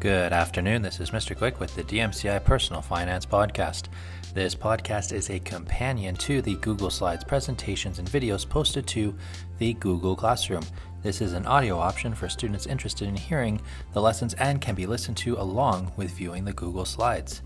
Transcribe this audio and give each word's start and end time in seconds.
Good 0.00 0.32
afternoon. 0.32 0.80
This 0.80 0.98
is 0.98 1.10
Mr. 1.10 1.36
Quick 1.36 1.60
with 1.60 1.74
the 1.74 1.84
DMCI 1.84 2.42
Personal 2.42 2.80
Finance 2.80 3.26
Podcast. 3.26 3.88
This 4.32 4.54
podcast 4.54 5.12
is 5.12 5.28
a 5.28 5.40
companion 5.40 6.14
to 6.16 6.40
the 6.40 6.54
Google 6.54 6.88
Slides 6.88 7.22
presentations 7.22 7.98
and 7.98 8.08
videos 8.08 8.48
posted 8.48 8.86
to 8.86 9.14
the 9.58 9.74
Google 9.74 10.16
Classroom. 10.16 10.62
This 11.02 11.20
is 11.20 11.34
an 11.34 11.44
audio 11.44 11.76
option 11.76 12.14
for 12.14 12.30
students 12.30 12.64
interested 12.64 13.08
in 13.08 13.14
hearing 13.14 13.60
the 13.92 14.00
lessons 14.00 14.32
and 14.38 14.58
can 14.62 14.74
be 14.74 14.86
listened 14.86 15.18
to 15.18 15.38
along 15.38 15.92
with 15.98 16.12
viewing 16.12 16.46
the 16.46 16.54
Google 16.54 16.86
Slides. 16.86 17.42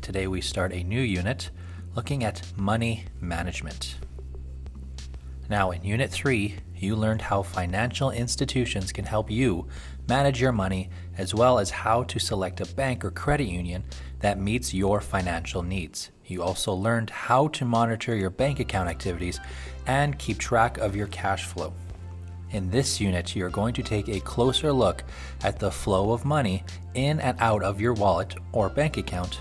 Today 0.00 0.28
we 0.28 0.40
start 0.40 0.72
a 0.72 0.82
new 0.82 1.02
unit 1.02 1.50
looking 1.94 2.24
at 2.24 2.40
money 2.56 3.04
management. 3.20 3.96
Now, 5.50 5.72
in 5.72 5.84
Unit 5.84 6.10
3, 6.10 6.54
you 6.76 6.96
learned 6.96 7.20
how 7.20 7.42
financial 7.42 8.10
institutions 8.10 8.92
can 8.92 9.04
help 9.04 9.30
you 9.30 9.66
manage 10.08 10.40
your 10.40 10.52
money 10.52 10.90
as 11.18 11.34
well 11.34 11.58
as 11.58 11.70
how 11.70 12.02
to 12.04 12.18
select 12.18 12.60
a 12.60 12.74
bank 12.74 13.04
or 13.04 13.10
credit 13.10 13.46
union 13.46 13.84
that 14.20 14.40
meets 14.40 14.74
your 14.74 15.00
financial 15.00 15.62
needs. 15.62 16.10
You 16.26 16.42
also 16.42 16.72
learned 16.72 17.10
how 17.10 17.48
to 17.48 17.64
monitor 17.64 18.14
your 18.14 18.30
bank 18.30 18.60
account 18.60 18.88
activities 18.88 19.40
and 19.86 20.18
keep 20.18 20.38
track 20.38 20.78
of 20.78 20.94
your 20.94 21.08
cash 21.08 21.44
flow. 21.44 21.72
In 22.52 22.70
this 22.70 23.00
unit, 23.00 23.36
you're 23.36 23.50
going 23.50 23.74
to 23.74 23.82
take 23.82 24.08
a 24.08 24.20
closer 24.20 24.72
look 24.72 25.04
at 25.42 25.58
the 25.58 25.70
flow 25.70 26.12
of 26.12 26.24
money 26.24 26.64
in 26.94 27.20
and 27.20 27.36
out 27.40 27.62
of 27.62 27.80
your 27.80 27.94
wallet 27.94 28.34
or 28.52 28.68
bank 28.68 28.96
account. 28.96 29.40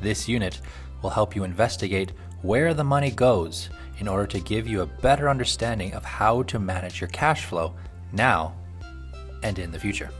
This 0.00 0.28
unit 0.28 0.60
will 1.02 1.10
help 1.10 1.36
you 1.36 1.44
investigate 1.44 2.12
where 2.42 2.74
the 2.74 2.84
money 2.84 3.10
goes 3.10 3.70
in 3.98 4.08
order 4.08 4.26
to 4.26 4.40
give 4.40 4.66
you 4.66 4.80
a 4.80 4.86
better 4.86 5.28
understanding 5.28 5.92
of 5.94 6.04
how 6.04 6.42
to 6.44 6.58
manage 6.58 7.00
your 7.00 7.10
cash 7.10 7.44
flow 7.44 7.74
now 8.12 8.54
and 9.42 9.58
in 9.58 9.70
the 9.70 9.78
future. 9.78 10.10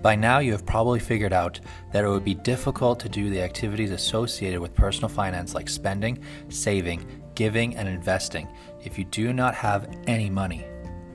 By 0.00 0.14
now, 0.14 0.38
you 0.38 0.52
have 0.52 0.64
probably 0.64 1.00
figured 1.00 1.32
out 1.32 1.60
that 1.92 2.04
it 2.04 2.08
would 2.08 2.24
be 2.24 2.34
difficult 2.34 3.00
to 3.00 3.08
do 3.08 3.30
the 3.30 3.42
activities 3.42 3.90
associated 3.90 4.60
with 4.60 4.74
personal 4.74 5.08
finance 5.08 5.54
like 5.54 5.68
spending, 5.68 6.22
saving, 6.48 7.04
giving, 7.34 7.76
and 7.76 7.88
investing 7.88 8.48
if 8.84 8.96
you 8.96 9.04
do 9.04 9.32
not 9.32 9.54
have 9.54 9.94
any 10.06 10.30
money. 10.30 10.64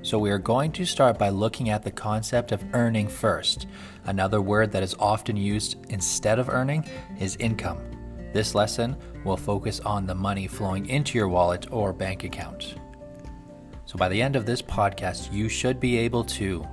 So, 0.01 0.19
we 0.19 0.31
are 0.31 0.37
going 0.37 0.73
to 0.73 0.85
start 0.85 1.17
by 1.17 1.29
looking 1.29 1.69
at 1.69 1.81
the 1.81 1.91
concept 1.91 2.51
of 2.51 2.63
earning 2.73 3.07
first. 3.07 3.67
Another 4.03 4.41
word 4.41 4.71
that 4.73 4.83
is 4.83 4.95
often 4.99 5.37
used 5.37 5.77
instead 5.89 6.37
of 6.37 6.49
earning 6.49 6.85
is 7.19 7.37
income. 7.37 7.92
This 8.33 8.55
lesson 8.55 8.97
will 9.23 9.37
focus 9.37 9.79
on 9.81 10.07
the 10.07 10.15
money 10.15 10.47
flowing 10.47 10.87
into 10.87 11.17
your 11.17 11.27
wallet 11.29 11.71
or 11.71 11.93
bank 11.93 12.23
account. 12.23 12.75
So, 13.85 13.97
by 13.97 14.09
the 14.09 14.21
end 14.21 14.35
of 14.35 14.47
this 14.47 14.61
podcast, 14.61 15.31
you 15.31 15.47
should 15.47 15.79
be 15.79 15.97
able 15.99 16.23
to 16.25 16.67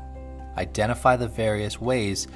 identify 0.57 1.17
the 1.17 1.29
various 1.29 1.79
ways 1.79 2.29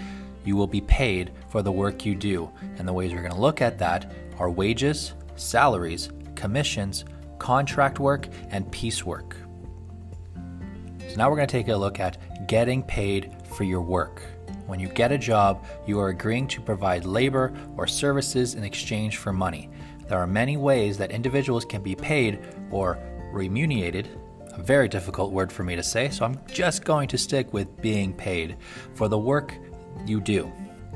you 0.44 0.56
will 0.56 0.66
be 0.66 0.83
paid 0.83 1.33
for 1.48 1.62
the 1.62 1.72
work 1.72 2.05
you 2.05 2.14
do. 2.14 2.50
And 2.77 2.86
the 2.86 2.92
ways 2.92 3.12
we're 3.12 3.22
going 3.22 3.33
to 3.33 3.41
look 3.41 3.62
at 3.62 3.78
that 3.78 4.12
are 4.39 4.50
wages, 4.50 5.14
salaries, 5.36 6.11
commissions, 6.34 7.06
contract 7.38 7.98
work, 7.98 8.28
and 8.50 8.70
piecework. 8.70 9.36
So 11.09 11.16
now 11.16 11.31
we're 11.31 11.36
going 11.36 11.48
to 11.48 11.53
take 11.53 11.69
a 11.69 11.77
look 11.77 11.98
at 11.98 12.47
getting 12.47 12.83
paid 12.83 13.34
for 13.48 13.64
your 13.64 13.81
work. 13.81 14.22
When 14.66 14.80
you 14.80 14.88
get 14.88 15.12
a 15.12 15.18
job, 15.18 15.64
you 15.86 16.00
are 16.00 16.08
agreeing 16.08 16.46
to 16.48 16.60
provide 16.60 17.04
labor 17.04 17.52
or 17.76 17.86
services 17.86 18.54
in 18.54 18.64
exchange 18.64 19.18
for 19.18 19.32
money. 19.32 19.68
There 20.08 20.18
are 20.18 20.26
many 20.26 20.56
ways 20.56 20.96
that 20.98 21.10
individuals 21.10 21.64
can 21.64 21.82
be 21.82 21.94
paid 21.94 22.38
or 22.70 22.98
remunerated. 23.30 24.08
A 24.52 24.62
very 24.62 24.88
difficult 24.88 25.32
word 25.32 25.52
for 25.52 25.64
me 25.64 25.76
to 25.76 25.82
say, 25.82 26.08
so 26.08 26.24
I'm 26.24 26.41
just 26.47 26.84
going 26.84 27.08
to 27.08 27.19
stick 27.19 27.53
with 27.53 27.80
being 27.82 28.12
paid 28.12 28.56
for 28.94 29.08
the 29.08 29.19
work 29.19 29.54
you 30.06 30.20
do. 30.20 30.50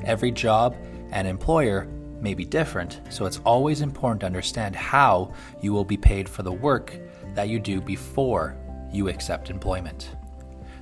Every 0.05 0.31
job 0.31 0.77
and 1.11 1.27
employer 1.27 1.89
may 2.21 2.35
be 2.35 2.45
different, 2.45 3.01
so 3.11 3.27
it's 3.27 3.41
always 3.45 3.81
important 3.81 4.21
to 4.21 4.27
understand 4.27 4.77
how 4.77 5.33
you 5.61 5.73
will 5.73 5.85
be 5.85 5.97
paid 5.97 6.29
for 6.29 6.43
the 6.43 6.53
work 6.53 6.99
that 7.35 7.49
you 7.49 7.59
do 7.59 7.81
before 7.81 8.57
you 8.93 9.09
accept 9.09 9.51
employment. 9.51 10.17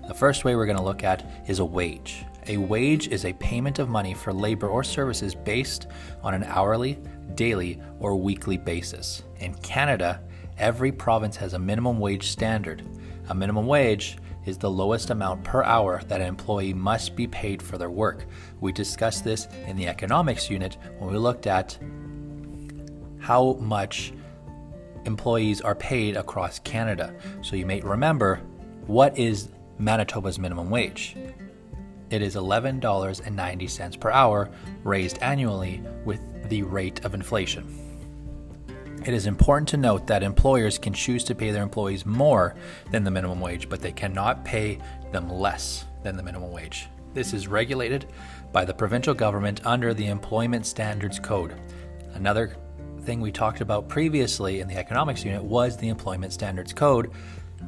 The 0.06 0.14
first 0.14 0.44
way 0.44 0.54
we're 0.54 0.66
going 0.66 0.78
to 0.78 0.84
look 0.84 1.02
at 1.02 1.28
is 1.48 1.58
a 1.58 1.64
wage. 1.64 2.24
A 2.48 2.56
wage 2.58 3.08
is 3.08 3.24
a 3.24 3.32
payment 3.34 3.80
of 3.80 3.88
money 3.88 4.14
for 4.14 4.32
labor 4.32 4.68
or 4.68 4.84
services 4.84 5.34
based 5.34 5.88
on 6.22 6.32
an 6.32 6.44
hourly, 6.44 6.96
daily, 7.34 7.80
or 7.98 8.14
weekly 8.14 8.56
basis. 8.56 9.24
In 9.40 9.54
Canada, 9.56 10.22
every 10.56 10.92
province 10.92 11.34
has 11.36 11.54
a 11.54 11.58
minimum 11.58 11.98
wage 11.98 12.28
standard. 12.28 12.84
A 13.30 13.34
minimum 13.34 13.66
wage 13.66 14.18
is 14.44 14.58
the 14.58 14.70
lowest 14.70 15.10
amount 15.10 15.42
per 15.42 15.64
hour 15.64 16.00
that 16.06 16.20
an 16.20 16.28
employee 16.28 16.72
must 16.72 17.16
be 17.16 17.26
paid 17.26 17.60
for 17.60 17.78
their 17.78 17.90
work. 17.90 18.26
We 18.60 18.70
discussed 18.70 19.24
this 19.24 19.48
in 19.66 19.76
the 19.76 19.88
economics 19.88 20.48
unit 20.48 20.76
when 20.98 21.10
we 21.10 21.18
looked 21.18 21.48
at 21.48 21.76
how 23.18 23.54
much 23.54 24.12
employees 25.04 25.60
are 25.60 25.74
paid 25.74 26.16
across 26.16 26.60
Canada. 26.60 27.12
So 27.42 27.56
you 27.56 27.66
may 27.66 27.80
remember 27.80 28.40
what 28.86 29.18
is 29.18 29.48
Manitoba's 29.78 30.38
minimum 30.38 30.70
wage? 30.70 31.16
It 32.10 32.22
is 32.22 32.36
$11.90 32.36 34.00
per 34.00 34.10
hour, 34.10 34.50
raised 34.84 35.18
annually 35.18 35.82
with 36.04 36.20
the 36.48 36.62
rate 36.62 37.04
of 37.04 37.14
inflation. 37.14 37.66
It 39.04 39.14
is 39.14 39.26
important 39.26 39.68
to 39.68 39.76
note 39.76 40.06
that 40.08 40.22
employers 40.22 40.78
can 40.78 40.92
choose 40.92 41.22
to 41.24 41.34
pay 41.34 41.50
their 41.50 41.62
employees 41.62 42.04
more 42.06 42.56
than 42.90 43.04
the 43.04 43.10
minimum 43.10 43.40
wage, 43.40 43.68
but 43.68 43.80
they 43.80 43.92
cannot 43.92 44.44
pay 44.44 44.78
them 45.12 45.28
less 45.28 45.84
than 46.02 46.16
the 46.16 46.22
minimum 46.22 46.50
wage. 46.50 46.86
This 47.14 47.32
is 47.32 47.48
regulated 47.48 48.06
by 48.52 48.64
the 48.64 48.74
provincial 48.74 49.14
government 49.14 49.64
under 49.64 49.94
the 49.94 50.06
Employment 50.06 50.66
Standards 50.66 51.18
Code. 51.18 51.54
Another 52.14 52.56
thing 53.02 53.20
we 53.20 53.30
talked 53.30 53.60
about 53.60 53.88
previously 53.88 54.60
in 54.60 54.68
the 54.68 54.76
economics 54.76 55.24
unit 55.24 55.42
was 55.42 55.76
the 55.76 55.88
Employment 55.88 56.32
Standards 56.32 56.72
Code 56.72 57.12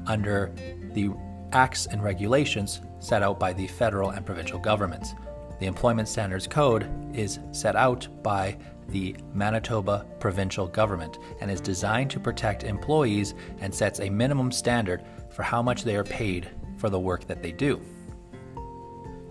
under 0.06 0.52
the 0.92 1.10
acts 1.52 1.86
and 1.86 2.02
regulations 2.02 2.80
set 2.98 3.22
out 3.22 3.38
by 3.38 3.52
the 3.52 3.66
federal 3.66 4.10
and 4.10 4.24
provincial 4.24 4.58
governments. 4.58 5.14
The 5.60 5.66
Employment 5.66 6.08
Standards 6.08 6.46
Code 6.46 6.88
is 7.14 7.40
set 7.52 7.76
out 7.76 8.08
by 8.22 8.56
the 8.88 9.16
Manitoba 9.34 10.06
provincial 10.18 10.66
government 10.66 11.18
and 11.40 11.50
is 11.50 11.60
designed 11.60 12.10
to 12.10 12.20
protect 12.20 12.64
employees 12.64 13.34
and 13.60 13.74
sets 13.74 14.00
a 14.00 14.08
minimum 14.08 14.50
standard 14.50 15.04
for 15.30 15.42
how 15.42 15.62
much 15.62 15.84
they 15.84 15.96
are 15.96 16.04
paid 16.04 16.48
for 16.76 16.88
the 16.88 16.98
work 16.98 17.26
that 17.26 17.42
they 17.42 17.52
do. 17.52 17.80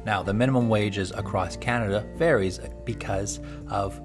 Now, 0.06 0.22
the 0.24 0.34
minimum 0.34 0.70
wages 0.70 1.12
across 1.12 1.58
Canada 1.58 2.06
varies 2.16 2.60
because 2.86 3.40
of 3.68 4.00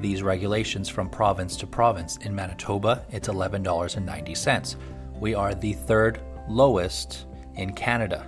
these 0.00 0.22
regulations 0.22 0.88
from 0.88 1.08
province 1.08 1.56
to 1.56 1.66
province. 1.66 2.16
In 2.18 2.34
Manitoba, 2.34 3.06
it's 3.10 3.28
$11.90. 3.28 4.76
We 5.18 5.34
are 5.34 5.54
the 5.54 5.72
third 5.72 6.20
lowest 6.48 7.25
in 7.56 7.72
Canada. 7.72 8.26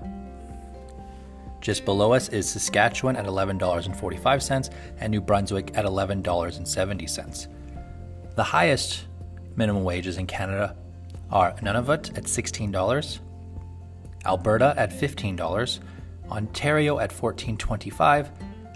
Just 1.61 1.84
below 1.84 2.12
us 2.12 2.28
is 2.28 2.49
Saskatchewan 2.49 3.16
at 3.16 3.27
$11.45 3.27 4.71
and 5.00 5.11
New 5.11 5.21
Brunswick 5.21 5.72
at 5.75 5.84
$11.70. 5.84 7.49
The 8.37 8.44
highest 8.44 9.06
minimum 9.56 9.83
wages 9.84 10.16
in 10.19 10.27
Canada 10.27 10.77
are 11.31 11.53
Nunavut 11.56 12.16
at 12.16 12.25
$16, 12.25 13.19
Alberta 14.25 14.72
at 14.77 14.91
$15, 14.91 15.81
Ontario 16.31 16.99
at 17.00 17.10
$14.25, 17.10 18.28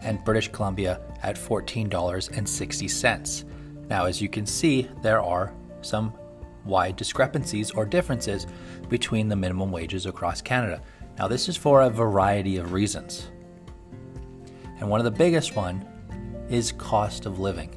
and 0.02 0.22
British 0.24 0.48
Columbia 0.48 1.00
at 1.22 1.36
$14.60. 1.36 3.44
Now, 3.88 4.06
as 4.06 4.20
you 4.20 4.28
can 4.28 4.44
see, 4.46 4.88
there 5.02 5.22
are 5.22 5.52
some 5.82 6.12
wide 6.64 6.96
discrepancies 6.96 7.70
or 7.70 7.84
differences 7.84 8.46
between 8.88 9.28
the 9.28 9.36
minimum 9.36 9.70
wages 9.70 10.06
across 10.06 10.40
Canada. 10.40 10.80
Now, 11.18 11.28
this 11.28 11.48
is 11.48 11.56
for 11.56 11.82
a 11.82 11.90
variety 11.90 12.56
of 12.56 12.72
reasons. 12.72 13.30
And 14.78 14.88
one 14.88 15.00
of 15.00 15.04
the 15.04 15.10
biggest 15.10 15.54
one 15.54 15.86
is 16.48 16.72
cost 16.72 17.26
of 17.26 17.38
living. 17.38 17.70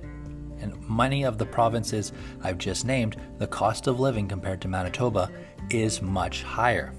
And 0.59 0.89
many 0.89 1.23
of 1.23 1.37
the 1.37 1.45
provinces 1.45 2.13
I've 2.43 2.57
just 2.57 2.85
named, 2.85 3.17
the 3.37 3.47
cost 3.47 3.87
of 3.87 3.99
living 3.99 4.27
compared 4.27 4.61
to 4.61 4.67
Manitoba 4.67 5.29
is 5.69 6.01
much 6.01 6.43
higher. 6.43 6.93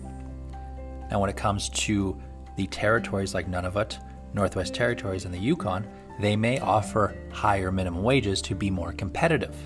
Now, 1.10 1.20
when 1.20 1.30
it 1.30 1.36
comes 1.36 1.68
to 1.70 2.20
the 2.56 2.66
territories 2.68 3.34
like 3.34 3.50
Nunavut, 3.50 3.98
Northwest 4.34 4.74
Territories, 4.74 5.24
and 5.24 5.32
the 5.32 5.38
Yukon, 5.38 5.86
they 6.20 6.36
may 6.36 6.58
offer 6.58 7.16
higher 7.32 7.70
minimum 7.70 8.02
wages 8.02 8.40
to 8.42 8.54
be 8.54 8.70
more 8.70 8.92
competitive. 8.92 9.56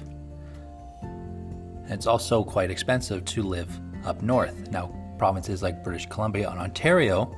It's 1.91 2.07
also 2.07 2.45
quite 2.45 2.71
expensive 2.71 3.25
to 3.27 3.43
live 3.43 3.69
up 4.05 4.23
north. 4.23 4.71
Now, 4.71 4.95
provinces 5.19 5.61
like 5.61 5.83
British 5.83 6.07
Columbia 6.07 6.49
and 6.49 6.61
Ontario 6.61 7.37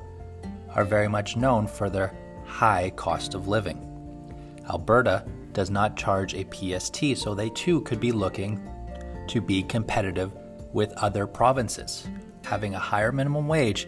are 0.75 0.85
very 0.85 1.07
much 1.07 1.35
known 1.35 1.65
for 1.65 1.89
their 1.89 2.15
high 2.45 2.91
cost 2.95 3.33
of 3.33 3.47
living. 3.47 3.89
Alberta 4.69 5.25
does 5.53 5.71
not 5.71 5.97
charge 5.97 6.35
a 6.35 6.45
PST, 6.51 7.17
so 7.17 7.33
they 7.33 7.49
too 7.49 7.81
could 7.81 7.99
be 7.99 8.11
looking 8.11 8.61
to 9.27 9.41
be 9.41 9.63
competitive 9.63 10.31
with 10.71 10.93
other 10.93 11.25
provinces. 11.25 12.07
Having 12.43 12.75
a 12.75 12.79
higher 12.79 13.11
minimum 13.11 13.47
wage 13.47 13.87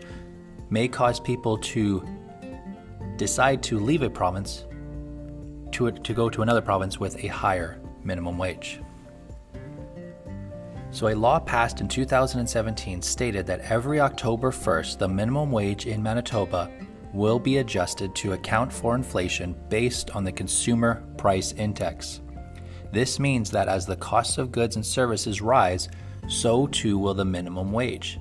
may 0.71 0.87
cause 0.87 1.19
people 1.19 1.59
to 1.59 2.03
decide 3.17 3.61
to 3.63 3.79
leave 3.79 4.01
a 4.01 4.09
province 4.09 4.65
to, 5.71 5.91
to 5.91 6.13
go 6.13 6.29
to 6.29 6.41
another 6.41 6.61
province 6.61 6.99
with 6.99 7.23
a 7.23 7.27
higher 7.27 7.79
minimum 8.03 8.37
wage. 8.37 8.79
So, 10.95 11.09
a 11.09 11.13
law 11.13 11.39
passed 11.41 11.81
in 11.81 11.89
2017 11.89 13.01
stated 13.01 13.45
that 13.47 13.69
every 13.69 13.99
October 13.99 14.49
1st, 14.49 14.97
the 14.97 15.09
minimum 15.09 15.51
wage 15.51 15.87
in 15.87 16.01
Manitoba 16.01 16.71
will 17.11 17.37
be 17.37 17.57
adjusted 17.57 18.15
to 18.15 18.31
account 18.31 18.71
for 18.71 18.95
inflation 18.95 19.57
based 19.67 20.11
on 20.11 20.23
the 20.23 20.31
Consumer 20.31 21.03
Price 21.17 21.51
Index. 21.51 22.21
This 22.93 23.19
means 23.19 23.51
that 23.51 23.67
as 23.67 23.85
the 23.85 23.97
costs 23.97 24.37
of 24.37 24.53
goods 24.53 24.77
and 24.77 24.85
services 24.85 25.41
rise, 25.41 25.89
so 26.29 26.65
too 26.65 26.97
will 26.97 27.13
the 27.13 27.25
minimum 27.25 27.73
wage. 27.73 28.17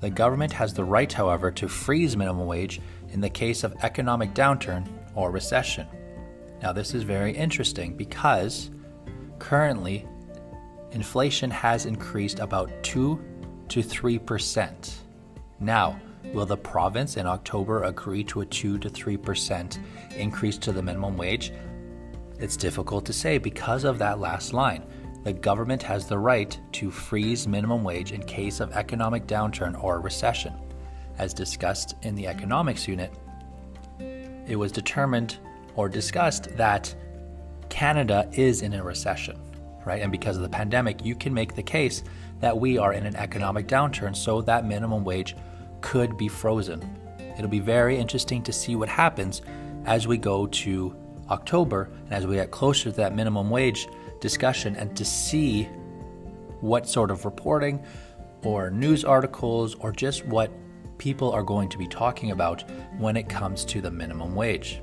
The 0.00 0.10
government 0.10 0.52
has 0.54 0.74
the 0.74 0.82
right, 0.82 1.12
however, 1.12 1.52
to 1.52 1.68
freeze 1.68 2.16
minimum 2.16 2.48
wage 2.48 2.80
in 3.10 3.20
the 3.20 3.30
case 3.30 3.62
of 3.62 3.76
economic 3.82 4.34
downturn 4.34 4.88
or 5.14 5.30
recession. 5.30 5.86
Now, 6.62 6.72
this 6.72 6.94
is 6.94 7.04
very 7.04 7.30
interesting 7.30 7.96
because 7.96 8.70
currently 9.38 10.04
inflation 10.92 11.50
has 11.50 11.86
increased 11.86 12.38
about 12.38 12.70
2 12.82 13.22
to 13.68 13.80
3%. 13.80 14.94
Now, 15.60 16.00
will 16.32 16.46
the 16.46 16.56
province 16.56 17.16
in 17.16 17.26
October 17.26 17.84
agree 17.84 18.24
to 18.24 18.40
a 18.40 18.46
2 18.46 18.78
to 18.78 18.90
3% 18.90 19.78
increase 20.16 20.58
to 20.58 20.72
the 20.72 20.82
minimum 20.82 21.16
wage? 21.16 21.52
It's 22.38 22.56
difficult 22.56 23.04
to 23.06 23.12
say 23.12 23.38
because 23.38 23.84
of 23.84 23.98
that 23.98 24.20
last 24.20 24.52
line. 24.52 24.84
The 25.24 25.32
government 25.32 25.82
has 25.82 26.06
the 26.06 26.18
right 26.18 26.58
to 26.72 26.90
freeze 26.90 27.48
minimum 27.48 27.82
wage 27.82 28.12
in 28.12 28.22
case 28.22 28.60
of 28.60 28.72
economic 28.72 29.26
downturn 29.26 29.82
or 29.82 30.00
recession. 30.00 30.54
As 31.18 31.34
discussed 31.34 31.96
in 32.02 32.14
the 32.14 32.28
economics 32.28 32.86
unit, 32.86 33.12
it 34.46 34.56
was 34.56 34.70
determined 34.70 35.38
or 35.74 35.88
discussed 35.88 36.56
that 36.56 36.94
Canada 37.68 38.28
is 38.32 38.62
in 38.62 38.74
a 38.74 38.82
recession, 38.82 39.38
right? 39.84 40.02
And 40.02 40.12
because 40.12 40.36
of 40.36 40.42
the 40.42 40.48
pandemic, 40.48 41.04
you 41.04 41.14
can 41.14 41.32
make 41.32 41.54
the 41.54 41.62
case 41.62 42.02
that 42.40 42.58
we 42.58 42.78
are 42.78 42.92
in 42.92 43.06
an 43.06 43.16
economic 43.16 43.66
downturn, 43.66 44.14
so 44.14 44.42
that 44.42 44.66
minimum 44.66 45.04
wage 45.04 45.36
could 45.80 46.16
be 46.16 46.28
frozen. 46.28 46.82
It'll 47.36 47.48
be 47.48 47.60
very 47.60 47.96
interesting 47.96 48.42
to 48.44 48.52
see 48.52 48.76
what 48.76 48.88
happens 48.88 49.42
as 49.86 50.06
we 50.06 50.18
go 50.18 50.46
to 50.46 50.94
October 51.30 51.90
and 52.04 52.12
as 52.12 52.26
we 52.26 52.36
get 52.36 52.50
closer 52.50 52.90
to 52.90 52.96
that 52.96 53.14
minimum 53.14 53.50
wage 53.50 53.88
discussion 54.20 54.76
and 54.76 54.96
to 54.96 55.04
see 55.04 55.64
what 56.60 56.88
sort 56.88 57.10
of 57.10 57.24
reporting 57.24 57.84
or 58.42 58.70
news 58.70 59.04
articles 59.04 59.74
or 59.76 59.92
just 59.92 60.26
what 60.26 60.50
people 60.98 61.30
are 61.30 61.42
going 61.42 61.68
to 61.68 61.78
be 61.78 61.86
talking 61.86 62.32
about 62.32 62.64
when 62.98 63.16
it 63.16 63.28
comes 63.28 63.64
to 63.64 63.80
the 63.80 63.90
minimum 63.90 64.34
wage. 64.34 64.80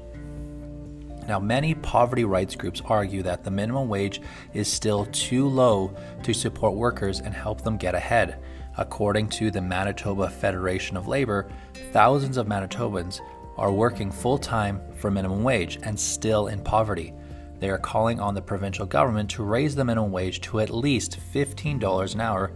Now, 1.27 1.39
many 1.39 1.73
poverty 1.73 2.23
rights 2.23 2.55
groups 2.55 2.81
argue 2.85 3.23
that 3.23 3.43
the 3.43 3.51
minimum 3.51 3.89
wage 3.89 4.21
is 4.53 4.71
still 4.71 5.05
too 5.07 5.47
low 5.47 5.95
to 6.23 6.33
support 6.33 6.73
workers 6.75 7.19
and 7.19 7.33
help 7.33 7.61
them 7.61 7.77
get 7.77 7.95
ahead. 7.95 8.39
According 8.77 9.29
to 9.29 9.49
the 9.49 9.61
Manitoba 9.61 10.29
Federation 10.29 10.97
of 10.97 11.07
Labor, 11.07 11.49
thousands 11.91 12.37
of 12.37 12.45
Manitobans 12.45 13.21
are 13.57 13.71
working 13.71 14.11
full 14.11 14.37
time 14.37 14.81
for 14.95 15.09
minimum 15.09 15.43
wage 15.43 15.79
and 15.81 15.99
still 15.99 16.47
in 16.47 16.61
poverty. 16.61 17.13
They 17.59 17.69
are 17.69 17.77
calling 17.77 18.19
on 18.19 18.35
the 18.35 18.41
provincial 18.41 18.85
government 18.85 19.29
to 19.31 19.43
raise 19.43 19.75
the 19.75 19.85
minimum 19.85 20.11
wage 20.11 20.41
to 20.41 20.59
at 20.59 20.69
least 20.69 21.17
$15 21.33 22.13
an 22.13 22.21
hour, 22.21 22.51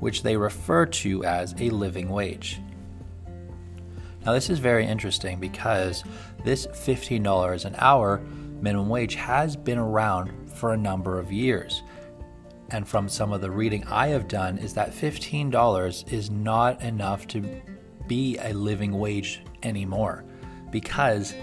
which 0.00 0.22
they 0.22 0.36
refer 0.36 0.86
to 0.86 1.24
as 1.24 1.54
a 1.58 1.70
living 1.70 2.08
wage. 2.08 2.60
Now, 4.24 4.32
this 4.32 4.48
is 4.48 4.58
very 4.58 4.86
interesting 4.86 5.38
because 5.38 6.02
this 6.44 6.66
$15 6.66 7.64
an 7.64 7.74
hour 7.78 8.20
minimum 8.60 8.88
wage 8.88 9.14
has 9.14 9.56
been 9.56 9.78
around 9.78 10.30
for 10.54 10.72
a 10.72 10.76
number 10.76 11.18
of 11.18 11.32
years. 11.32 11.82
And 12.70 12.86
from 12.86 13.08
some 13.08 13.32
of 13.32 13.40
the 13.40 13.50
reading 13.50 13.84
I 13.84 14.08
have 14.08 14.28
done, 14.28 14.58
is 14.58 14.74
that 14.74 14.92
$15 14.92 16.12
is 16.12 16.30
not 16.30 16.80
enough 16.82 17.26
to 17.28 17.62
be 18.06 18.38
a 18.38 18.52
living 18.52 18.92
wage 18.92 19.42
anymore 19.62 20.24
because 20.70 21.34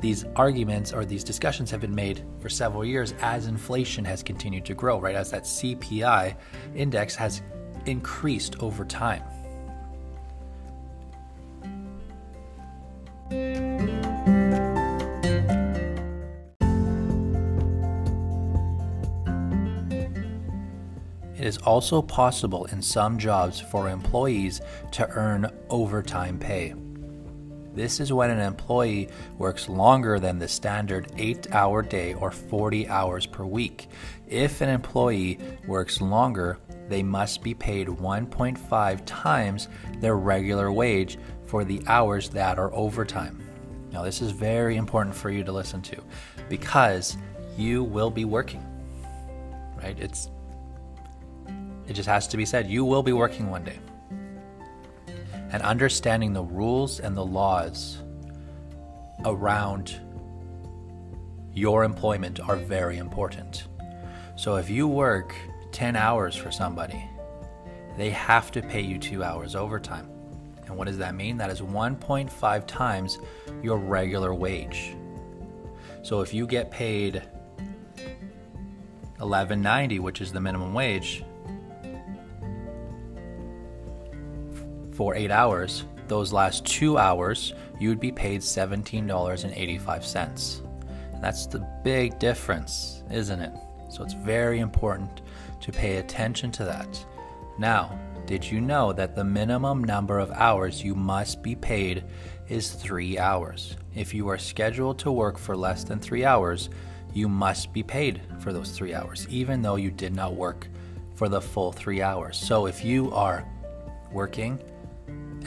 these 0.00 0.24
arguments 0.36 0.92
or 0.92 1.04
these 1.04 1.24
discussions 1.24 1.70
have 1.70 1.80
been 1.80 1.94
made 1.94 2.24
for 2.38 2.48
several 2.48 2.84
years 2.84 3.14
as 3.20 3.46
inflation 3.46 4.04
has 4.04 4.22
continued 4.22 4.64
to 4.66 4.74
grow, 4.74 5.00
right? 5.00 5.16
As 5.16 5.30
that 5.30 5.44
CPI 5.44 6.36
index 6.74 7.14
has 7.14 7.42
increased 7.86 8.56
over 8.60 8.84
time. 8.84 9.22
Is 21.56 21.62
also 21.62 22.02
possible 22.02 22.66
in 22.66 22.82
some 22.82 23.18
jobs 23.18 23.60
for 23.60 23.88
employees 23.88 24.60
to 24.92 25.08
earn 25.10 25.50
overtime 25.70 26.38
pay. 26.38 26.74
This 27.74 28.00
is 28.00 28.12
when 28.12 28.30
an 28.30 28.40
employee 28.40 29.08
works 29.38 29.68
longer 29.68 30.18
than 30.18 30.38
the 30.38 30.48
standard 30.48 31.12
8 31.16 31.52
hour 31.52 31.82
day 31.82 32.14
or 32.14 32.30
40 32.30 32.88
hours 32.88 33.26
per 33.26 33.44
week. 33.44 33.88
If 34.28 34.60
an 34.60 34.68
employee 34.68 35.38
works 35.66 36.00
longer, 36.00 36.58
they 36.88 37.02
must 37.02 37.42
be 37.42 37.54
paid 37.54 37.88
1.5 37.88 39.02
times 39.04 39.68
their 39.98 40.16
regular 40.16 40.72
wage 40.72 41.18
for 41.44 41.64
the 41.64 41.82
hours 41.86 42.28
that 42.30 42.58
are 42.58 42.72
overtime. 42.74 43.42
Now, 43.92 44.02
this 44.02 44.20
is 44.22 44.30
very 44.30 44.76
important 44.76 45.14
for 45.14 45.30
you 45.30 45.44
to 45.44 45.52
listen 45.52 45.82
to 45.82 46.02
because 46.48 47.16
you 47.56 47.82
will 47.82 48.10
be 48.10 48.24
working, 48.24 48.64
right? 49.76 49.98
It's 49.98 50.30
it 51.88 51.94
just 51.94 52.08
has 52.08 52.26
to 52.28 52.36
be 52.36 52.44
said. 52.44 52.68
You 52.68 52.84
will 52.84 53.02
be 53.02 53.12
working 53.12 53.50
one 53.50 53.64
day. 53.64 53.78
And 55.50 55.62
understanding 55.62 56.32
the 56.32 56.42
rules 56.42 57.00
and 57.00 57.16
the 57.16 57.24
laws 57.24 57.98
around 59.24 60.00
your 61.54 61.84
employment 61.84 62.40
are 62.40 62.56
very 62.56 62.98
important. 62.98 63.64
So 64.36 64.56
if 64.56 64.68
you 64.68 64.86
work 64.86 65.34
10 65.72 65.96
hours 65.96 66.36
for 66.36 66.50
somebody, 66.50 67.02
they 67.96 68.10
have 68.10 68.50
to 68.52 68.62
pay 68.62 68.82
you 68.82 68.98
two 68.98 69.24
hours 69.24 69.54
overtime. 69.54 70.08
And 70.66 70.76
what 70.76 70.86
does 70.86 70.98
that 70.98 71.14
mean? 71.14 71.38
That 71.38 71.48
is 71.50 71.60
1.5 71.60 72.66
times 72.66 73.18
your 73.62 73.78
regular 73.78 74.34
wage. 74.34 74.94
So 76.02 76.20
if 76.20 76.34
you 76.34 76.46
get 76.46 76.70
paid 76.70 77.22
11.90, 79.18 80.00
which 80.00 80.20
is 80.20 80.32
the 80.32 80.40
minimum 80.40 80.74
wage, 80.74 81.24
for 84.96 85.14
eight 85.14 85.30
hours, 85.30 85.84
those 86.08 86.32
last 86.32 86.64
two 86.64 86.96
hours, 86.96 87.52
you 87.78 87.90
would 87.90 88.00
be 88.00 88.10
paid 88.10 88.40
$17.85. 88.40 91.20
That's 91.20 91.46
the 91.46 91.58
big 91.84 92.18
difference, 92.18 93.04
isn't 93.10 93.40
it? 93.40 93.52
So 93.90 94.02
it's 94.02 94.14
very 94.14 94.60
important 94.60 95.20
to 95.60 95.70
pay 95.70 95.98
attention 95.98 96.50
to 96.52 96.64
that. 96.64 97.04
Now, 97.58 97.98
did 98.26 98.50
you 98.50 98.58
know 98.60 98.94
that 98.94 99.14
the 99.14 99.24
minimum 99.24 99.84
number 99.84 100.18
of 100.18 100.30
hours 100.32 100.82
you 100.82 100.94
must 100.94 101.42
be 101.42 101.54
paid 101.54 102.04
is 102.48 102.70
three 102.70 103.18
hours? 103.18 103.76
If 103.94 104.14
you 104.14 104.28
are 104.28 104.38
scheduled 104.38 104.98
to 105.00 105.12
work 105.12 105.36
for 105.38 105.54
less 105.56 105.84
than 105.84 106.00
three 106.00 106.24
hours, 106.24 106.70
you 107.12 107.28
must 107.28 107.72
be 107.72 107.82
paid 107.82 108.22
for 108.40 108.52
those 108.52 108.70
three 108.72 108.94
hours, 108.94 109.26
even 109.28 109.62
though 109.62 109.76
you 109.76 109.90
did 109.90 110.14
not 110.14 110.34
work 110.34 110.68
for 111.14 111.28
the 111.28 111.40
full 111.40 111.72
three 111.72 112.02
hours. 112.02 112.36
So 112.36 112.66
if 112.66 112.84
you 112.84 113.10
are 113.12 113.46
working 114.12 114.60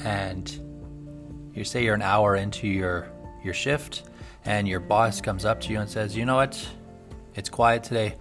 and 0.06 1.52
you 1.54 1.64
say 1.64 1.84
you're 1.84 1.96
an 1.96 2.02
hour 2.02 2.36
into 2.36 2.68
your 2.68 3.12
your 3.44 3.54
shift 3.54 4.04
and 4.46 4.68
your 4.68 4.80
boss 4.80 5.22
comes 5.22 5.46
up 5.46 5.62
to 5.62 5.74
you 5.74 5.80
and 5.80 5.90
says, 5.90 6.16
"You 6.16 6.26
know 6.26 6.36
what? 6.36 6.68
It's 7.36 7.50
quiet 7.50 7.84
today. 7.84 8.16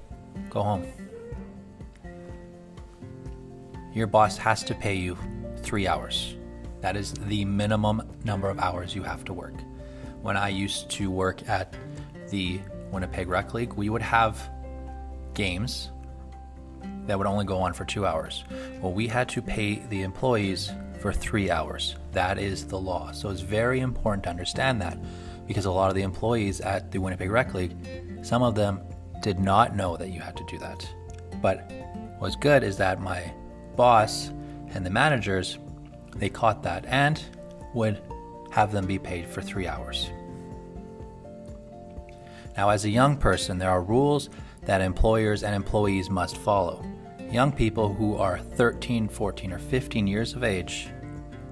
Go 0.50 0.62
home." 0.62 0.87
Your 3.92 4.06
boss 4.06 4.37
has 4.38 4.62
to 4.64 4.75
pay 4.75 4.94
you 4.94 5.16
3 5.62 5.88
hours. 5.88 6.37
That 6.80 6.97
is 6.97 7.12
the 7.12 7.44
minimum 7.44 8.02
number 8.25 8.49
of 8.49 8.58
hours 8.61 8.94
you 8.94 9.02
have 9.02 9.25
to 9.25 9.32
work. 9.32 9.54
When 10.23 10.37
I 10.37 10.49
used 10.49 10.90
to 10.90 11.11
work 11.11 11.49
at 11.49 11.75
the 12.30 12.61
Winnipeg 12.92 13.28
Rec 13.28 13.54
League, 13.54 13.73
we 13.73 13.88
would 13.88 14.02
have 14.02 14.50
games 15.35 15.90
that 17.06 17.18
would 17.18 17.26
only 17.26 17.44
go 17.44 17.58
on 17.61 17.73
for 17.73 17.85
2 17.85 18.06
hours. 18.06 18.44
Well, 18.80 18.92
we 18.92 19.08
had 19.08 19.28
to 19.30 19.42
pay 19.42 19.76
the 19.88 20.02
employees 20.02 20.70
for 21.00 21.12
three 21.12 21.50
hours. 21.50 21.97
That 22.12 22.38
is 22.38 22.67
the 22.67 22.78
law. 22.78 23.12
So 23.12 23.31
it's 23.31 23.40
very 23.40 23.81
important 23.81 24.25
to 24.25 24.31
understand 24.31 24.81
that 24.83 24.99
because 25.47 25.64
a 25.64 25.71
lot 25.71 25.88
of 25.88 25.95
the 25.95 26.02
employees 26.02 26.61
at 26.61 26.90
the 26.90 26.99
Winnipeg 26.99 27.31
Rec 27.31 27.55
League, 27.55 27.76
some 28.23 28.43
of 28.43 28.55
them 28.55 28.81
did 29.23 29.38
not 29.38 29.75
know 29.75 29.97
that 29.97 30.11
you 30.11 30.21
had 30.21 30.37
to 30.37 30.45
do 30.49 30.59
that. 30.59 30.88
But 31.40 31.71
what's 32.19 32.37
good 32.37 32.62
is 32.62 32.76
that 32.76 33.00
my 33.00 33.33
boss 33.76 34.31
and 34.75 34.85
the 34.85 34.90
managers 34.90 35.59
they 36.17 36.28
caught 36.28 36.62
that 36.64 36.85
and 36.87 37.23
would 37.75 38.02
have 38.50 38.73
them 38.73 38.87
be 38.87 38.99
paid 38.99 39.26
for 39.26 39.40
three 39.40 39.67
hours. 39.67 40.11
Now, 42.57 42.71
as 42.71 42.85
a 42.85 42.90
young 42.90 43.17
person, 43.17 43.59
there 43.59 43.71
are 43.71 43.83
rules 43.83 44.31
that 44.62 44.81
employers 44.81 45.45
and 45.45 45.55
employees 45.55 46.11
must 46.11 46.37
follow. 46.37 46.85
Young 47.30 47.52
people 47.52 47.92
who 47.92 48.16
are 48.16 48.38
13, 48.38 49.06
14, 49.06 49.52
or 49.52 49.58
15 49.58 50.06
years 50.06 50.32
of 50.32 50.42
age 50.42 50.88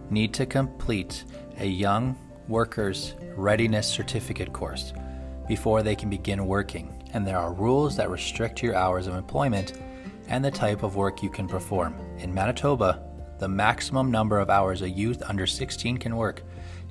need 0.08 0.32
to 0.32 0.46
complete 0.46 1.24
a 1.58 1.66
Young 1.66 2.18
Workers 2.48 3.14
Readiness 3.36 3.86
Certificate 3.86 4.54
course 4.54 4.94
before 5.46 5.82
they 5.82 5.94
can 5.94 6.08
begin 6.08 6.46
working, 6.46 7.04
and 7.12 7.26
there 7.26 7.36
are 7.36 7.52
rules 7.52 7.94
that 7.96 8.08
restrict 8.08 8.62
your 8.62 8.74
hours 8.74 9.06
of 9.06 9.16
employment 9.16 9.74
and 10.28 10.42
the 10.42 10.50
type 10.50 10.82
of 10.82 10.96
work 10.96 11.22
you 11.22 11.28
can 11.28 11.46
perform. 11.46 11.94
In 12.20 12.32
Manitoba, 12.32 13.02
the 13.38 13.48
maximum 13.48 14.10
number 14.10 14.38
of 14.38 14.48
hours 14.48 14.80
a 14.80 14.88
youth 14.88 15.22
under 15.28 15.46
16 15.46 15.98
can 15.98 16.16
work 16.16 16.42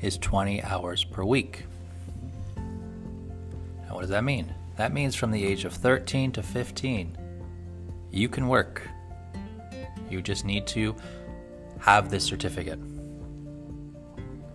is 0.02 0.20
20 0.20 0.62
hours 0.62 1.04
per 1.04 1.24
week. 1.24 1.66
Now, 2.56 3.96
what 3.96 4.02
does 4.02 4.12
that 4.12 4.24
mean? 4.24 4.54
That 4.78 4.94
means 4.94 5.16
from 5.16 5.32
the 5.32 5.44
age 5.44 5.66
of 5.66 5.74
13 5.74 6.34
to 6.34 6.44
15, 6.44 7.18
you 8.16 8.30
can 8.30 8.48
work. 8.48 8.82
You 10.10 10.22
just 10.22 10.46
need 10.46 10.66
to 10.68 10.96
have 11.80 12.10
this 12.10 12.24
certificate. 12.24 12.80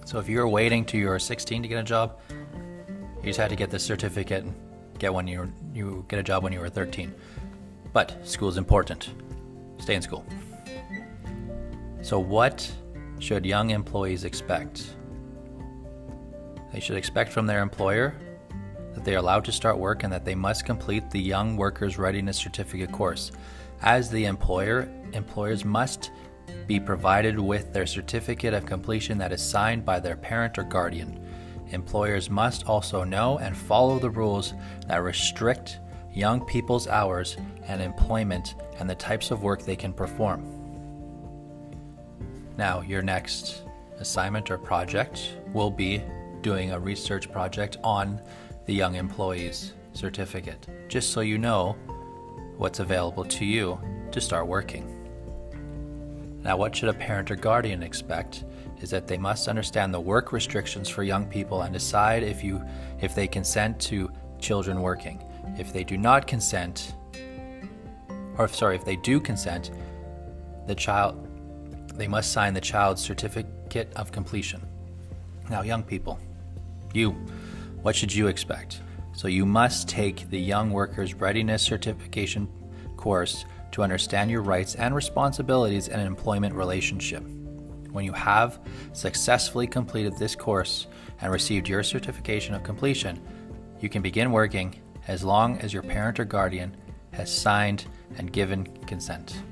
So 0.07 0.19
if 0.19 0.29
you're 0.29 0.49
waiting 0.49 0.85
to 0.87 0.99
you're 0.99 1.19
16 1.19 1.63
to 1.63 1.69
get 1.69 1.79
a 1.79 1.83
job, 1.83 2.21
you 2.31 3.25
just 3.25 3.39
had 3.39 3.51
to 3.51 3.57
get 3.57 3.71
this 3.71 3.85
certificate 3.85 4.45
and 4.45 4.55
get 4.99 5.13
when 5.13 5.27
you 5.27 5.53
you 5.75 6.05
get 6.09 6.19
a 6.19 6.23
job 6.23 6.43
when 6.43 6.53
you 6.53 6.61
were 6.61 6.71
13. 6.71 7.15
But 7.93 8.27
school 8.27 8.49
is 8.49 8.57
important. 8.57 9.11
Stay 9.79 9.95
in 9.95 10.03
school. 10.03 10.25
So 12.01 12.19
what 12.19 12.71
should 13.19 13.45
young 13.45 13.71
employees 13.71 14.25
expect? 14.25 14.97
They 16.73 16.81
should 16.81 16.97
expect 16.97 17.31
from 17.31 17.47
their 17.47 17.61
employer 17.61 18.15
that 18.95 19.05
they 19.05 19.15
are 19.15 19.19
allowed 19.19 19.45
to 19.45 19.53
start 19.53 19.79
work 19.79 20.03
and 20.03 20.13
that 20.13 20.25
they 20.25 20.35
must 20.35 20.65
complete 20.65 21.11
the 21.11 21.21
Young 21.21 21.57
Workers 21.57 21.99
Readiness 21.99 22.37
Certificate 22.37 22.93
course. 22.93 23.33
As 23.83 24.11
the 24.11 24.25
employer, 24.27 24.89
employers 25.13 25.65
must 25.65 26.11
be 26.67 26.81
provided 26.81 27.39
with 27.39 27.73
their 27.73 27.87
certificate 27.87 28.55
of 28.55 28.67
completion 28.67 29.19
that 29.19 29.33
is 29.33 29.43
signed 29.43 29.85
by 29.85 30.01
their 30.01 30.17
parent 30.17 30.59
or 30.59 30.65
guardian. 30.65 31.25
Employers 31.71 32.29
must 32.29 32.67
also 32.67 33.05
know 33.05 33.39
and 33.39 33.57
follow 33.57 33.99
the 33.99 34.11
rules 34.11 34.55
that 34.87 35.03
restrict 35.03 35.79
young 36.13 36.45
people's 36.45 36.89
hours 36.89 37.37
and 37.69 37.81
employment 37.81 38.57
and 38.79 38.91
the 38.91 38.95
types 38.95 39.31
of 39.31 39.43
work 39.43 39.63
they 39.63 39.77
can 39.77 39.93
perform. 39.93 40.45
Now, 42.57 42.81
your 42.81 43.03
next 43.03 43.63
assignment 43.99 44.51
or 44.51 44.59
project 44.59 45.37
will 45.53 45.71
be 45.71 46.03
doing 46.43 46.73
a 46.73 46.81
research 46.81 47.31
project 47.31 47.77
on 47.85 48.21
the 48.71 48.77
Young 48.77 48.95
Employees 48.95 49.73
Certificate, 49.95 50.69
just 50.87 51.11
so 51.11 51.23
you 51.23 51.39
know 51.39 51.73
what's 52.57 52.79
available 52.79 53.25
to 53.25 53.45
you 53.45 53.81
to 54.13 54.21
start 54.21 54.47
working. 54.47 54.87
Now, 56.45 56.57
what 56.57 56.77
should 56.77 56.89
a 56.89 56.93
parent 56.95 57.33
or 57.33 57.35
guardian 57.35 57.83
expect 57.83 58.45
is 58.81 58.89
that 58.91 59.09
they 59.09 59.19
must 59.19 59.49
understand 59.49 59.93
the 59.93 59.99
work 59.99 60.31
restrictions 60.31 60.89
for 60.89 61.03
young 61.03 61.27
people 61.27 61.63
and 61.63 61.73
decide 61.73 62.23
if 62.23 62.45
you 62.45 62.63
if 63.01 63.13
they 63.13 63.27
consent 63.27 63.81
to 63.81 64.09
children 64.39 64.81
working. 64.81 65.21
If 65.59 65.73
they 65.73 65.83
do 65.83 65.97
not 65.99 66.29
consent 66.29 66.95
or 68.39 68.45
if, 68.45 68.55
sorry, 68.55 68.77
if 68.77 68.85
they 68.85 68.95
do 68.95 69.19
consent, 69.19 69.73
the 70.69 70.77
child 70.77 71.27
they 71.97 72.07
must 72.07 72.31
sign 72.31 72.55
the 72.55 72.61
child's 72.61 73.03
certificate 73.03 73.93
of 73.97 74.13
completion. 74.13 74.63
Now, 75.51 75.63
young 75.63 75.83
people, 75.83 76.21
you, 76.95 77.17
what 77.83 77.97
should 77.97 78.13
you 78.15 78.27
expect? 78.27 78.81
So 79.13 79.29
you 79.29 79.47
must 79.47 79.89
take 79.89 80.29
the 80.31 80.39
Young 80.39 80.71
Workers 80.71 81.15
Readiness 81.15 81.63
Certification 81.63 82.49
course 82.97 83.45
to 83.73 83.83
understand 83.83 84.31
your 84.31 84.43
rights 84.43 84.75
and 84.75 84.95
responsibilities 84.95 85.89
in 85.89 85.99
an 85.99 86.07
employment 86.07 86.55
relationship. 86.55 87.23
When 87.91 88.05
you 88.05 88.13
have 88.13 88.61
successfully 88.93 89.67
completed 89.67 90.17
this 90.17 90.37
course 90.37 90.87
and 91.21 91.33
received 91.33 91.69
your 91.69 91.83
certification 91.83 92.55
of 92.55 92.63
completion, 92.63 93.21
you 93.81 93.89
can 93.89 94.03
begin 94.03 94.31
working 94.31 94.81
as 95.09 95.25
long 95.25 95.59
as 95.59 95.73
your 95.73 95.83
parent 95.83 96.21
or 96.21 96.25
guardian 96.25 96.77
has 97.13 97.35
signed 97.35 97.87
and 98.19 98.33
given 98.33 98.67
consent. 98.87 99.43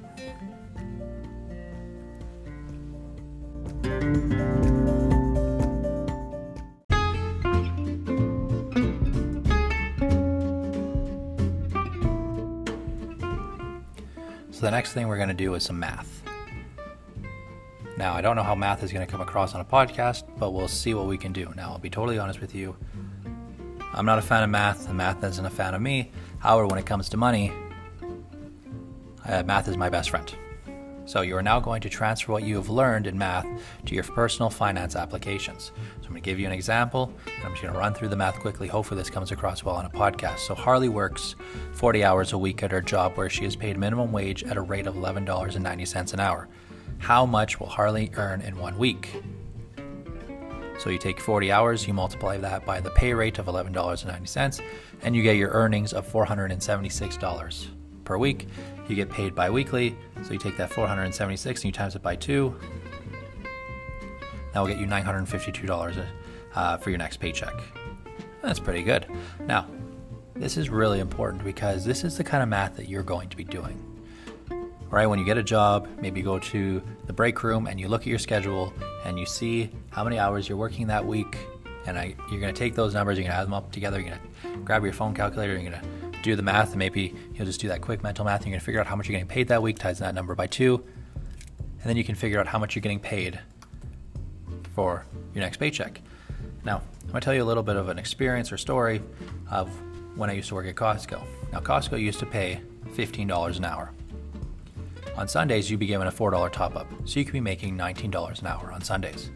So 14.59 14.63
the 14.67 14.73
next 14.73 14.93
thing 14.93 15.07
we're 15.07 15.19
going 15.19 15.29
to 15.29 15.35
do 15.35 15.55
is 15.55 15.63
some 15.63 15.79
math. 15.79 16.21
Now, 17.97 18.15
I 18.15 18.21
don't 18.21 18.35
know 18.35 18.43
how 18.43 18.57
math 18.57 18.83
is 18.83 18.91
going 18.91 19.07
to 19.07 19.11
come 19.11 19.21
across 19.21 19.55
on 19.55 19.61
a 19.61 19.65
podcast, 19.65 20.25
but 20.37 20.51
we'll 20.51 20.67
see 20.67 20.95
what 20.95 21.07
we 21.07 21.17
can 21.17 21.33
do. 21.33 21.53
Now, 21.55 21.71
I'll 21.71 21.79
be 21.79 21.89
totally 21.89 22.19
honest 22.19 22.41
with 22.41 22.57
you. 22.57 22.77
I'm 23.95 24.05
not 24.05 24.19
a 24.19 24.23
fan 24.23 24.43
of 24.43 24.51
math, 24.51 24.89
and 24.89 24.99
math 24.99 25.23
isn't 25.23 25.47
a 25.47 25.49
fan 25.49 25.75
of 25.75 25.81
me. 25.81 26.11
However, 26.41 26.67
when 26.67 26.81
it 26.81 26.87
comes 26.87 27.09
to 27.11 27.17
money, 27.17 27.53
uh, 29.25 29.45
math 29.45 29.69
is 29.69 29.77
my 29.77 29.91
best 29.91 30.11
friend. 30.11 30.35
So 31.09 31.23
you 31.23 31.39
are 31.39 31.43
now 31.43 31.59
going 31.59 31.81
to 31.81 31.89
transfer 31.89 32.33
what 32.33 32.43
you 32.43 32.57
have 32.57 32.69
learned 32.69 33.07
in 33.07 33.17
math 33.17 33.47
to 33.87 33.95
your 33.95 34.05
personal 34.05 34.51
finance 34.51 34.95
applications. 34.95 35.73
So 36.03 36.03
I'm 36.03 36.11
going 36.11 36.17
to 36.17 36.21
give 36.21 36.39
you 36.39 36.45
an 36.45 36.53
example, 36.53 37.11
I'm 37.43 37.53
just 37.53 37.63
going 37.63 37.73
to 37.73 37.81
run 37.81 37.95
through 37.95 38.09
the 38.09 38.17
math 38.17 38.39
quickly. 38.41 38.69
Hopefully, 38.69 39.01
this 39.01 39.09
comes 39.09 39.33
across 39.33 39.65
well 39.65 39.77
on 39.77 39.87
a 39.87 39.89
podcast. 39.89 40.41
So 40.41 40.55
Harley 40.55 40.91
works 40.91 41.35
40 41.73 42.05
hours 42.05 42.35
a 42.35 42.39
week 42.39 42.63
at 42.63 42.71
her 42.73 42.83
job 42.83 43.17
where 43.17 43.31
she 43.31 43.47
is 43.47 43.57
paid 43.57 43.79
minimum 43.79 44.13
wage 44.13 44.45
at 44.45 44.59
a 44.59 44.61
rate 44.61 44.87
of 44.87 44.97
$11.90 44.97 46.13
an 46.13 46.21
hour. 46.21 46.47
How 46.99 47.25
much 47.25 47.59
will 47.59 47.69
Harley 47.69 48.11
earn 48.17 48.43
in 48.43 48.59
one 48.59 48.77
week? 48.77 49.23
So 50.79 50.91
you 50.91 50.99
take 50.99 51.21
40 51.21 51.51
hours, 51.51 51.87
you 51.87 51.95
multiply 51.95 52.37
that 52.37 52.67
by 52.67 52.81
the 52.81 52.91
pay 52.91 53.15
rate 53.15 53.39
of 53.39 53.47
$11.90, 53.47 54.61
and 55.01 55.17
you 55.17 55.23
get 55.23 55.37
your 55.37 55.53
earnings 55.53 55.95
of 55.95 56.07
$476 56.07 57.67
per 58.05 58.19
week. 58.19 58.47
You 58.89 58.97
get 58.97 59.11
paid 59.11 59.35
bi-weekly, 59.35 59.97
so 60.25 60.33
you 60.33 60.39
take 60.39 60.57
that 60.57 60.73
476 60.73 61.61
and 61.61 61.65
you 61.67 61.73
times 61.73 61.95
it 61.95 62.03
by 62.03 62.17
two. 62.17 62.59
That 64.53 64.61
will 64.61 64.67
get 64.67 64.79
you 64.79 64.87
$952 64.87 66.07
uh, 66.55 66.77
for 66.79 66.91
your 66.91 66.99
next 66.99 67.19
paycheck. 67.19 67.53
That's 68.43 68.59
pretty 68.59 68.83
good. 68.83 69.07
Now, 69.41 69.67
this 70.35 70.57
is 70.57 70.71
really 70.71 71.01
important 71.01 71.45
because 71.45 71.85
this 71.85 72.03
is 72.03 72.17
the 72.17 72.25
kind 72.25 72.43
of 72.43 72.49
math 72.49 72.77
that 72.77 72.89
you're 72.89 73.03
going 73.03 73.29
to 73.29 73.37
be 73.37 73.45
doing. 73.45 73.85
Right, 74.91 75.07
when 75.07 75.19
you 75.19 75.25
get 75.27 75.37
a 75.37 75.43
job, 75.43 75.87
maybe 76.01 76.21
you 76.21 76.25
go 76.25 76.39
to 76.39 76.83
the 77.05 77.13
break 77.13 77.43
room 77.43 77.67
and 77.67 77.79
you 77.79 77.89
look 77.89 78.03
at 78.03 78.07
your 78.07 78.19
schedule 78.19 78.73
and 79.05 79.19
you 79.19 79.27
see 79.27 79.71
how 79.91 80.03
many 80.03 80.19
hours 80.19 80.49
you're 80.49 80.57
working 80.57 80.87
that 80.87 81.05
week, 81.05 81.37
and 81.85 81.99
I, 81.99 82.15
you're 82.31 82.41
going 82.41 82.55
to 82.55 82.59
take 82.59 82.75
those 82.75 82.95
numbers, 82.95 83.19
you're 83.19 83.25
going 83.25 83.33
to 83.33 83.39
add 83.39 83.45
them 83.45 83.53
up 83.53 83.71
together, 83.71 84.01
you're 84.01 84.17
going 84.17 84.21
to 84.55 84.59
grab 84.61 84.83
your 84.85 84.95
phone 84.95 85.13
calculator, 85.13 85.53
you're 85.53 85.71
going 85.71 85.83
to 85.83 85.98
do 86.29 86.37
the 86.37 86.43
math, 86.43 86.71
and 86.71 86.79
maybe 86.79 87.15
you'll 87.35 87.47
just 87.47 87.61
do 87.61 87.69
that 87.69 87.81
quick 87.81 88.03
mental 88.03 88.25
math. 88.25 88.41
And 88.41 88.47
you're 88.47 88.53
going 88.53 88.61
to 88.61 88.65
figure 88.65 88.81
out 88.81 88.87
how 88.87 88.97
much 88.97 89.09
you're 89.09 89.15
getting 89.15 89.29
paid 89.29 89.49
that 89.49 89.63
week, 89.63 89.79
times 89.79 89.99
that 89.99 90.15
number 90.15 90.35
by 90.35 90.47
two, 90.47 90.85
and 91.81 91.89
then 91.89 91.97
you 91.97 92.05
can 92.05 92.15
figure 92.15 92.41
out 92.41 92.47
how 92.47 92.59
much 92.59 92.75
you're 92.75 92.83
getting 92.83 93.01
paid 93.01 93.39
for 94.75 95.05
your 95.35 95.43
next 95.43 95.59
paycheck. 95.59 96.01
Now, 96.65 96.83
I'm 97.03 97.09
going 97.09 97.21
to 97.21 97.25
tell 97.25 97.35
you 97.35 97.43
a 97.43 97.45
little 97.45 97.63
bit 97.63 97.77
of 97.77 97.89
an 97.89 97.99
experience 97.99 98.53
or 98.53 98.57
story 98.57 99.01
of 99.51 99.69
when 100.17 100.31
I 100.31 100.35
used 100.35 100.49
to 100.49 100.55
work 100.55 100.67
at 100.67 100.75
Costco. 100.75 101.23
Now, 101.53 101.61
Costco 101.61 102.01
used 102.01 102.19
to 102.19 102.27
pay 102.27 102.61
$15 102.95 103.57
an 103.57 103.65
hour. 103.65 103.91
On 105.17 105.27
Sundays, 105.27 105.71
you'd 105.71 105.81
be 105.81 105.87
given 105.87 106.07
a 106.07 106.13
$4 106.13 106.53
top 106.53 106.77
up, 106.77 106.87
so 107.05 107.19
you 107.19 107.25
could 107.25 107.33
be 107.33 107.41
making 107.41 107.77
$19 107.77 108.41
an 108.41 108.47
hour 108.47 108.71
on 108.73 108.83
Sundays. 108.83 109.31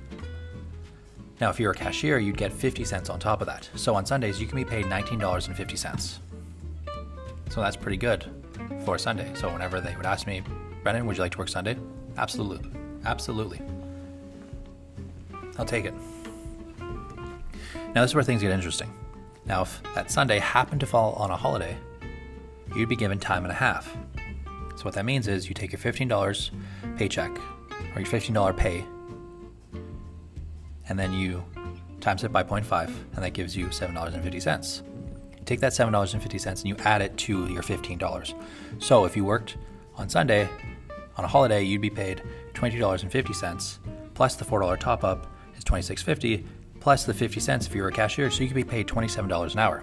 Now, 1.41 1.51
if 1.51 1.59
you're 1.59 1.73
a 1.73 1.75
cashier, 1.75 2.19
you'd 2.19 2.37
get 2.37 2.53
50 2.53 2.85
cents 2.85 3.11
on 3.11 3.19
top 3.19 3.41
of 3.41 3.49
that. 3.49 3.69
So 3.75 3.95
on 3.97 4.07
Sundays, 4.07 4.41
you 4.41 4.47
can 4.47 4.57
be 4.57 4.65
paid 4.65 4.85
$19.50. 4.87 6.19
So 7.53 7.61
that's 7.61 7.77
pretty 7.77 7.99
good 7.99 8.25
for 8.87 8.97
Sunday. 8.97 9.31
So 9.35 9.53
whenever 9.53 9.79
they 9.79 9.95
would 9.95 10.07
ask 10.07 10.27
me, 10.27 10.43
Brennan, 10.83 11.05
would 11.05 11.19
you 11.19 11.23
like 11.23 11.33
to 11.33 11.39
work 11.39 11.51
Sunday? 11.51 11.77
Absolutely. 12.17 12.67
Absolutely. 13.05 13.61
I'll 15.59 15.67
take 15.67 15.85
it. 15.85 15.93
Now, 17.95 18.01
this 18.01 18.13
is 18.13 18.15
where 18.15 18.25
things 18.25 18.41
get 18.41 18.53
interesting. 18.53 18.91
Now, 19.45 19.63
if 19.63 19.83
that 19.95 20.11
Sunday 20.11 20.39
happened 20.39 20.81
to 20.81 20.87
fall 20.87 21.13
on 21.13 21.31
a 21.31 21.37
holiday, 21.37 21.77
you'd 22.75 22.89
be 22.89 22.97
given 22.97 23.19
time 23.19 23.45
and 23.45 23.53
a 23.53 23.57
half. 23.57 23.95
So, 24.77 24.85
what 24.85 24.95
that 24.95 25.05
means 25.05 25.29
is 25.29 25.47
you 25.47 25.55
take 25.55 25.73
your 25.73 25.79
$15 25.79 26.51
paycheck 26.97 27.39
or 27.95 28.01
your 28.01 28.09
$15 28.09 28.57
pay, 28.57 28.83
and 30.89 30.99
then 30.99 31.13
you 31.13 31.45
times 32.01 32.25
it 32.25 32.33
by 32.33 32.45
0.5, 32.45 32.87
and 33.15 33.23
that 33.23 33.35
gives 33.35 33.55
you 33.55 33.67
$7.50. 33.67 34.92
Take 35.45 35.61
that 35.61 35.73
$7.50 35.73 36.47
and 36.47 36.67
you 36.67 36.77
add 36.85 37.03
it 37.03 37.17
to 37.19 37.47
your 37.47 37.63
$15. 37.63 38.35
So 38.79 39.05
if 39.05 39.17
you 39.17 39.25
worked 39.25 39.57
on 39.97 40.09
Sunday 40.09 40.49
on 41.17 41.25
a 41.25 41.29
holiday, 41.29 41.63
you'd 41.63 41.81
be 41.81 41.91
paid 41.91 42.23
$20.50 42.55 43.79
plus 44.15 44.37
the 44.37 44.45
$4 44.45 44.79
top 44.79 45.05
up 45.05 45.27
is 45.57 45.65
$26.50 45.65 46.45
plus 46.81 47.05
the 47.05 47.15
50 47.15 47.41
cents 47.41 47.67
if 47.67 47.75
you 47.75 47.83
were 47.83 47.89
a 47.89 47.93
cashier. 47.93 48.31
So 48.31 48.43
you 48.43 48.49
could 48.49 48.57
be 48.57 48.65
paid 48.65 48.87
$27 48.87 49.53
an 49.53 49.59
hour. 49.59 49.83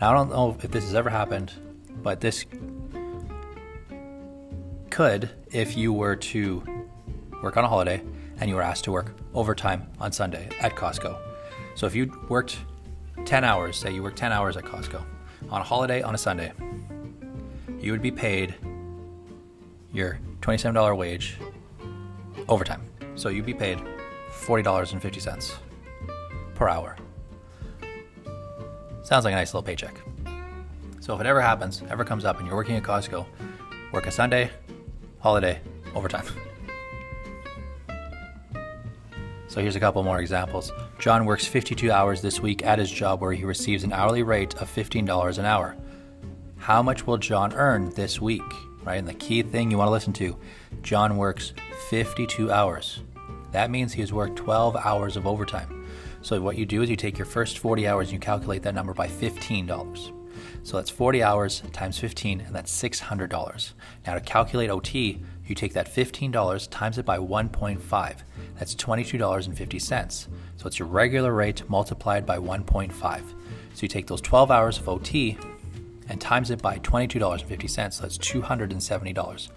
Now, 0.00 0.10
I 0.10 0.14
don't 0.14 0.30
know 0.30 0.56
if 0.62 0.70
this 0.70 0.84
has 0.84 0.94
ever 0.94 1.10
happened, 1.10 1.52
but 2.02 2.20
this 2.20 2.44
could 4.90 5.30
if 5.50 5.76
you 5.76 5.92
were 5.92 6.16
to 6.16 6.62
work 7.42 7.56
on 7.56 7.64
a 7.64 7.68
holiday 7.68 8.02
and 8.38 8.48
you 8.48 8.56
were 8.56 8.62
asked 8.62 8.84
to 8.84 8.92
work 8.92 9.16
overtime 9.34 9.86
on 9.98 10.12
Sunday 10.12 10.48
at 10.60 10.74
Costco. 10.76 11.18
So 11.74 11.86
if 11.86 11.94
you 11.94 12.12
worked 12.28 12.58
10 13.24 13.44
hours, 13.44 13.76
say 13.76 13.92
you 13.92 14.02
work 14.02 14.16
10 14.16 14.32
hours 14.32 14.56
at 14.56 14.64
Costco 14.64 15.02
on 15.50 15.60
a 15.60 15.64
holiday 15.64 16.02
on 16.02 16.14
a 16.14 16.18
Sunday, 16.18 16.52
you 17.80 17.92
would 17.92 18.02
be 18.02 18.10
paid 18.10 18.54
your 19.92 20.18
$27 20.40 20.96
wage 20.96 21.36
overtime. 22.48 22.82
So 23.14 23.28
you'd 23.28 23.46
be 23.46 23.54
paid 23.54 23.78
$40.50 24.30 25.54
per 26.54 26.68
hour. 26.68 26.96
Sounds 29.02 29.24
like 29.24 29.32
a 29.32 29.36
nice 29.36 29.54
little 29.54 29.62
paycheck. 29.62 30.00
So 31.00 31.14
if 31.14 31.20
it 31.20 31.26
ever 31.26 31.40
happens, 31.40 31.82
ever 31.90 32.04
comes 32.04 32.24
up 32.24 32.38
and 32.38 32.46
you're 32.46 32.56
working 32.56 32.76
at 32.76 32.82
Costco, 32.82 33.26
work 33.92 34.06
a 34.06 34.10
Sunday, 34.10 34.50
holiday, 35.20 35.60
overtime. 35.94 36.26
So 39.54 39.60
here's 39.60 39.76
a 39.76 39.80
couple 39.80 40.02
more 40.02 40.18
examples. 40.18 40.72
John 40.98 41.26
works 41.26 41.46
52 41.46 41.92
hours 41.92 42.20
this 42.20 42.40
week 42.40 42.64
at 42.64 42.80
his 42.80 42.90
job 42.90 43.20
where 43.20 43.32
he 43.32 43.44
receives 43.44 43.84
an 43.84 43.92
hourly 43.92 44.24
rate 44.24 44.52
of 44.56 44.68
$15 44.68 45.38
an 45.38 45.44
hour. 45.44 45.76
How 46.56 46.82
much 46.82 47.06
will 47.06 47.18
John 47.18 47.54
earn 47.54 47.90
this 47.90 48.20
week? 48.20 48.42
Right? 48.82 48.96
And 48.96 49.06
the 49.06 49.14
key 49.14 49.42
thing 49.42 49.70
you 49.70 49.78
want 49.78 49.86
to 49.86 49.92
listen 49.92 50.12
to 50.14 50.36
John 50.82 51.16
works 51.16 51.52
52 51.88 52.50
hours. 52.50 53.04
That 53.52 53.70
means 53.70 53.92
he 53.92 54.00
has 54.00 54.12
worked 54.12 54.34
12 54.34 54.74
hours 54.74 55.16
of 55.16 55.24
overtime. 55.24 55.86
So 56.20 56.40
what 56.40 56.58
you 56.58 56.66
do 56.66 56.82
is 56.82 56.90
you 56.90 56.96
take 56.96 57.16
your 57.16 57.24
first 57.24 57.60
40 57.60 57.86
hours 57.86 58.08
and 58.08 58.14
you 58.14 58.18
calculate 58.18 58.64
that 58.64 58.74
number 58.74 58.92
by 58.92 59.06
$15. 59.06 60.12
So 60.64 60.78
that's 60.78 60.90
40 60.90 61.22
hours 61.22 61.62
times 61.72 61.96
15, 62.00 62.40
and 62.40 62.52
that's 62.52 62.76
$600. 62.82 63.72
Now 64.04 64.14
to 64.14 64.20
calculate 64.20 64.70
OT, 64.70 65.22
you 65.46 65.54
take 65.54 65.72
that 65.74 65.92
$15 65.92 66.68
times 66.70 66.98
it 66.98 67.04
by 67.04 67.18
1.5. 67.18 68.16
That's 68.58 68.74
$22.50. 68.74 70.28
So 70.56 70.66
it's 70.66 70.78
your 70.78 70.88
regular 70.88 71.32
rate 71.32 71.68
multiplied 71.68 72.24
by 72.24 72.38
1.5. 72.38 72.92
So 73.74 73.82
you 73.82 73.88
take 73.88 74.06
those 74.06 74.20
12 74.20 74.50
hours 74.50 74.78
of 74.78 74.88
OT 74.88 75.36
and 76.08 76.20
times 76.20 76.50
it 76.50 76.62
by 76.62 76.78
$22.50. 76.78 77.92
So 77.92 78.02
that's 78.02 78.18
$270. 78.18 79.48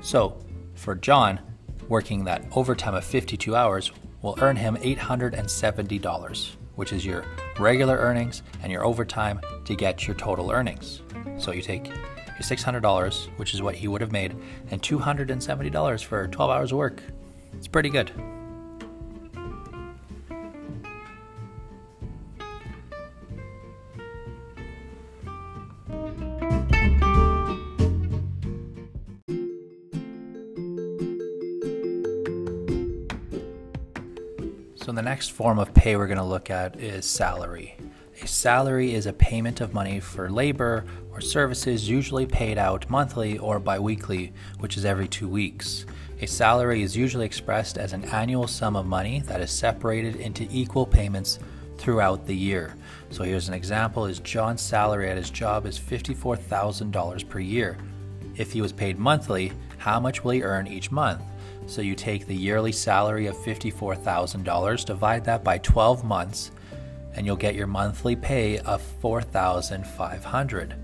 So 0.00 0.44
for 0.74 0.94
John, 0.94 1.40
working 1.88 2.24
that 2.24 2.44
overtime 2.52 2.94
of 2.94 3.04
52 3.04 3.54
hours 3.54 3.92
will 4.22 4.38
earn 4.40 4.56
him 4.56 4.76
$870, 4.76 6.50
which 6.76 6.92
is 6.92 7.04
your 7.04 7.24
regular 7.58 7.96
earnings 7.96 8.42
and 8.62 8.70
your 8.70 8.84
overtime 8.84 9.40
to 9.64 9.74
get 9.74 10.06
your 10.06 10.16
total 10.16 10.50
earnings. 10.50 11.02
So 11.38 11.52
you 11.52 11.62
take 11.62 11.90
$600, 12.42 13.26
which 13.36 13.54
is 13.54 13.62
what 13.62 13.74
he 13.74 13.88
would 13.88 14.00
have 14.00 14.12
made, 14.12 14.36
and 14.70 14.82
$270 14.82 16.04
for 16.04 16.28
12 16.28 16.50
hours 16.50 16.72
of 16.72 16.78
work. 16.78 17.02
It's 17.54 17.68
pretty 17.68 17.90
good. 17.90 18.12
So, 34.76 34.92
the 34.92 35.02
next 35.02 35.30
form 35.30 35.58
of 35.58 35.72
pay 35.74 35.94
we're 35.94 36.06
going 36.06 36.18
to 36.18 36.24
look 36.24 36.50
at 36.50 36.80
is 36.80 37.04
salary. 37.04 37.76
A 38.22 38.26
salary 38.26 38.92
is 38.92 39.06
a 39.06 39.14
payment 39.14 39.62
of 39.62 39.72
money 39.72 39.98
for 39.98 40.28
labor 40.28 40.84
or 41.10 41.22
services 41.22 41.88
usually 41.88 42.26
paid 42.26 42.58
out 42.58 42.88
monthly 42.90 43.38
or 43.38 43.58
biweekly, 43.58 44.34
which 44.58 44.76
is 44.76 44.84
every 44.84 45.08
two 45.08 45.26
weeks. 45.26 45.86
A 46.20 46.26
salary 46.26 46.82
is 46.82 46.94
usually 46.94 47.24
expressed 47.24 47.78
as 47.78 47.94
an 47.94 48.04
annual 48.04 48.46
sum 48.46 48.76
of 48.76 48.84
money 48.84 49.20
that 49.20 49.40
is 49.40 49.50
separated 49.50 50.16
into 50.16 50.46
equal 50.50 50.84
payments 50.84 51.38
throughout 51.78 52.26
the 52.26 52.36
year. 52.36 52.76
So 53.08 53.24
here's 53.24 53.48
an 53.48 53.54
example 53.54 54.04
is 54.04 54.20
John's 54.20 54.60
salary 54.60 55.08
at 55.08 55.16
his 55.16 55.30
job 55.30 55.64
is 55.64 55.78
$54,000 55.78 57.26
per 57.26 57.38
year. 57.38 57.78
If 58.36 58.52
he 58.52 58.60
was 58.60 58.72
paid 58.72 58.98
monthly, 58.98 59.50
how 59.78 59.98
much 59.98 60.22
will 60.22 60.32
he 60.32 60.42
earn 60.42 60.66
each 60.66 60.90
month? 60.90 61.22
So 61.66 61.80
you 61.80 61.94
take 61.94 62.26
the 62.26 62.36
yearly 62.36 62.72
salary 62.72 63.28
of 63.28 63.36
$54,000, 63.36 64.84
divide 64.84 65.24
that 65.24 65.42
by 65.42 65.56
12 65.56 66.04
months, 66.04 66.50
and 67.14 67.26
you'll 67.26 67.36
get 67.36 67.54
your 67.54 67.66
monthly 67.66 68.16
pay 68.16 68.58
of 68.58 68.80
4500 69.00 70.74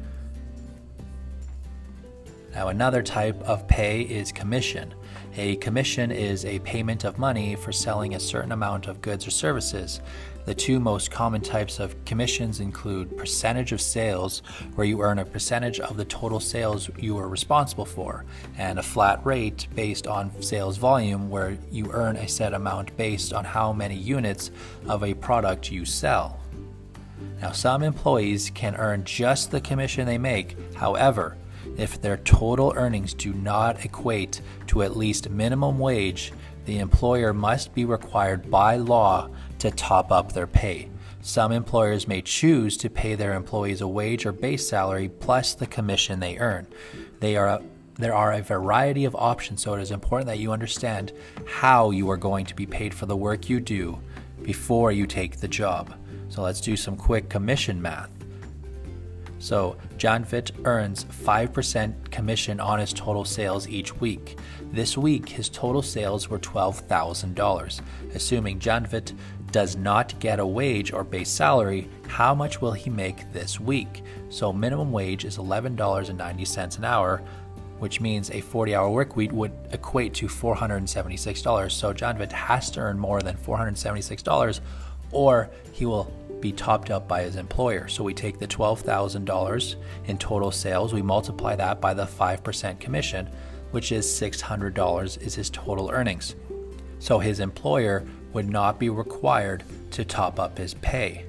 Now, 2.52 2.68
another 2.68 3.02
type 3.02 3.40
of 3.42 3.68
pay 3.68 4.02
is 4.02 4.32
commission. 4.32 4.94
A 5.36 5.56
commission 5.56 6.10
is 6.10 6.44
a 6.46 6.58
payment 6.60 7.04
of 7.04 7.18
money 7.18 7.54
for 7.54 7.70
selling 7.70 8.14
a 8.14 8.20
certain 8.20 8.52
amount 8.52 8.86
of 8.86 9.02
goods 9.02 9.26
or 9.26 9.30
services. 9.30 10.00
The 10.46 10.54
two 10.54 10.78
most 10.78 11.10
common 11.10 11.40
types 11.40 11.80
of 11.80 12.04
commissions 12.04 12.60
include 12.60 13.16
percentage 13.16 13.72
of 13.72 13.80
sales, 13.80 14.42
where 14.76 14.86
you 14.86 15.02
earn 15.02 15.18
a 15.18 15.24
percentage 15.24 15.80
of 15.80 15.96
the 15.96 16.04
total 16.04 16.38
sales 16.38 16.88
you 16.96 17.18
are 17.18 17.28
responsible 17.28 17.84
for, 17.84 18.24
and 18.56 18.78
a 18.78 18.82
flat 18.82 19.26
rate 19.26 19.66
based 19.74 20.06
on 20.06 20.30
sales 20.40 20.76
volume, 20.76 21.30
where 21.30 21.58
you 21.72 21.90
earn 21.90 22.14
a 22.14 22.28
set 22.28 22.54
amount 22.54 22.96
based 22.96 23.32
on 23.32 23.44
how 23.44 23.72
many 23.72 23.96
units 23.96 24.52
of 24.86 25.02
a 25.02 25.14
product 25.14 25.72
you 25.72 25.84
sell. 25.84 26.38
Now, 27.42 27.50
some 27.50 27.82
employees 27.82 28.50
can 28.50 28.76
earn 28.76 29.02
just 29.02 29.50
the 29.50 29.60
commission 29.60 30.06
they 30.06 30.16
make. 30.16 30.56
However, 30.74 31.36
if 31.76 32.00
their 32.00 32.18
total 32.18 32.72
earnings 32.76 33.14
do 33.14 33.32
not 33.32 33.84
equate 33.84 34.40
to 34.68 34.84
at 34.84 34.96
least 34.96 35.28
minimum 35.28 35.80
wage, 35.80 36.32
the 36.66 36.78
employer 36.78 37.32
must 37.32 37.74
be 37.74 37.84
required 37.84 38.48
by 38.50 38.76
law 38.76 39.28
to 39.58 39.70
top 39.70 40.12
up 40.12 40.32
their 40.32 40.46
pay. 40.46 40.88
Some 41.22 41.50
employers 41.50 42.06
may 42.06 42.22
choose 42.22 42.76
to 42.76 42.88
pay 42.88 43.14
their 43.14 43.34
employees 43.34 43.80
a 43.80 43.88
wage 43.88 44.26
or 44.26 44.32
base 44.32 44.68
salary 44.68 45.08
plus 45.08 45.54
the 45.54 45.66
commission 45.66 46.20
they 46.20 46.38
earn. 46.38 46.66
They 47.18 47.36
are 47.36 47.48
a, 47.48 47.62
there 47.94 48.14
are 48.14 48.32
a 48.34 48.42
variety 48.42 49.04
of 49.04 49.16
options, 49.16 49.62
so 49.62 49.74
it 49.74 49.82
is 49.82 49.90
important 49.90 50.28
that 50.28 50.38
you 50.38 50.52
understand 50.52 51.12
how 51.46 51.90
you 51.90 52.08
are 52.10 52.16
going 52.16 52.46
to 52.46 52.54
be 52.54 52.66
paid 52.66 52.94
for 52.94 53.06
the 53.06 53.16
work 53.16 53.48
you 53.48 53.58
do 53.58 53.98
before 54.42 54.92
you 54.92 55.06
take 55.06 55.38
the 55.38 55.48
job. 55.48 55.94
So 56.28 56.42
let's 56.42 56.60
do 56.60 56.76
some 56.76 56.96
quick 56.96 57.28
commission 57.28 57.80
math. 57.80 58.10
So, 59.38 59.76
John 59.98 60.24
Vitt 60.24 60.50
earns 60.64 61.04
5% 61.04 62.10
commission 62.10 62.58
on 62.58 62.78
his 62.78 62.92
total 62.92 63.24
sales 63.24 63.68
each 63.68 63.94
week. 64.00 64.38
This 64.72 64.96
week, 64.96 65.28
his 65.28 65.48
total 65.48 65.82
sales 65.82 66.28
were 66.28 66.38
$12,000. 66.38 67.80
Assuming 68.14 68.58
John 68.58 68.86
Vitt 68.86 69.12
does 69.52 69.76
not 69.76 70.18
get 70.18 70.40
a 70.40 70.46
wage 70.46 70.92
or 70.92 71.04
base 71.04 71.30
salary, 71.30 71.88
how 72.08 72.34
much 72.34 72.60
will 72.60 72.72
he 72.72 72.90
make 72.90 73.32
this 73.32 73.60
week? 73.60 74.02
So, 74.28 74.52
minimum 74.52 74.92
wage 74.92 75.24
is 75.24 75.38
$11.90 75.38 76.78
an 76.78 76.84
hour, 76.84 77.22
which 77.78 78.00
means 78.00 78.30
a 78.30 78.40
40 78.40 78.74
hour 78.74 78.90
work 78.90 79.16
week 79.16 79.32
would 79.32 79.52
equate 79.72 80.14
to 80.14 80.26
$476. 80.26 81.70
So, 81.70 81.92
John 81.92 82.18
Vitt 82.18 82.32
has 82.32 82.70
to 82.72 82.80
earn 82.80 82.98
more 82.98 83.22
than 83.22 83.36
$476 83.36 84.60
or 85.12 85.50
he 85.72 85.86
will 85.86 86.12
be 86.40 86.52
topped 86.52 86.90
up 86.90 87.08
by 87.08 87.22
his 87.22 87.36
employer. 87.36 87.88
So 87.88 88.04
we 88.04 88.14
take 88.14 88.38
the 88.38 88.46
$12,000 88.46 89.76
in 90.06 90.18
total 90.18 90.50
sales, 90.50 90.92
we 90.92 91.02
multiply 91.02 91.56
that 91.56 91.80
by 91.80 91.94
the 91.94 92.04
5% 92.04 92.80
commission, 92.80 93.28
which 93.70 93.92
is 93.92 94.06
$600 94.06 95.22
is 95.22 95.34
his 95.34 95.50
total 95.50 95.90
earnings. 95.90 96.36
So 96.98 97.18
his 97.18 97.40
employer 97.40 98.06
would 98.32 98.48
not 98.48 98.78
be 98.78 98.88
required 98.90 99.64
to 99.92 100.04
top 100.04 100.38
up 100.38 100.58
his 100.58 100.74
pay. 100.74 101.24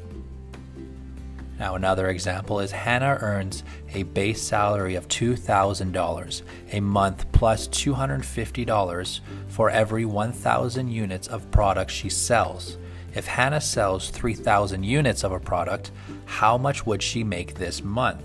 Now, 1.59 1.73
another 1.73 2.09
example 2.09 2.59
is 2.59 2.71
Hannah 2.71 3.17
earns 3.19 3.63
a 3.93 4.03
base 4.03 4.41
salary 4.41 4.95
of 4.95 5.07
$2,000 5.07 6.41
a 6.71 6.79
month 6.79 7.31
plus 7.31 7.67
$250 7.69 9.19
for 9.47 9.69
every 9.69 10.05
1,000 10.05 10.87
units 10.89 11.27
of 11.27 11.49
product 11.49 11.89
she 11.89 12.09
sells. 12.09 12.77
If 13.15 13.25
Hannah 13.25 13.61
sells 13.61 14.11
3,000 14.11 14.83
units 14.83 15.23
of 15.23 15.31
a 15.31 15.39
product, 15.39 15.91
how 16.25 16.57
much 16.57 16.85
would 16.85 17.01
she 17.01 17.23
make 17.23 17.55
this 17.55 17.83
month? 17.83 18.23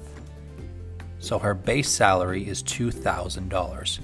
So 1.19 1.39
her 1.39 1.55
base 1.55 1.89
salary 1.89 2.47
is 2.47 2.63
$2,000 2.63 4.01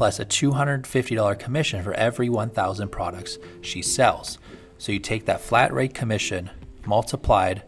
plus 0.00 0.18
a 0.18 0.24
$250 0.24 1.38
commission 1.38 1.82
for 1.82 1.92
every 1.92 2.30
1,000 2.30 2.88
products 2.88 3.36
she 3.60 3.82
sells. 3.82 4.38
So 4.78 4.92
you 4.92 4.98
take 4.98 5.26
that 5.26 5.42
flat 5.42 5.74
rate 5.74 5.92
commission 5.92 6.48
multiplied 6.86 7.64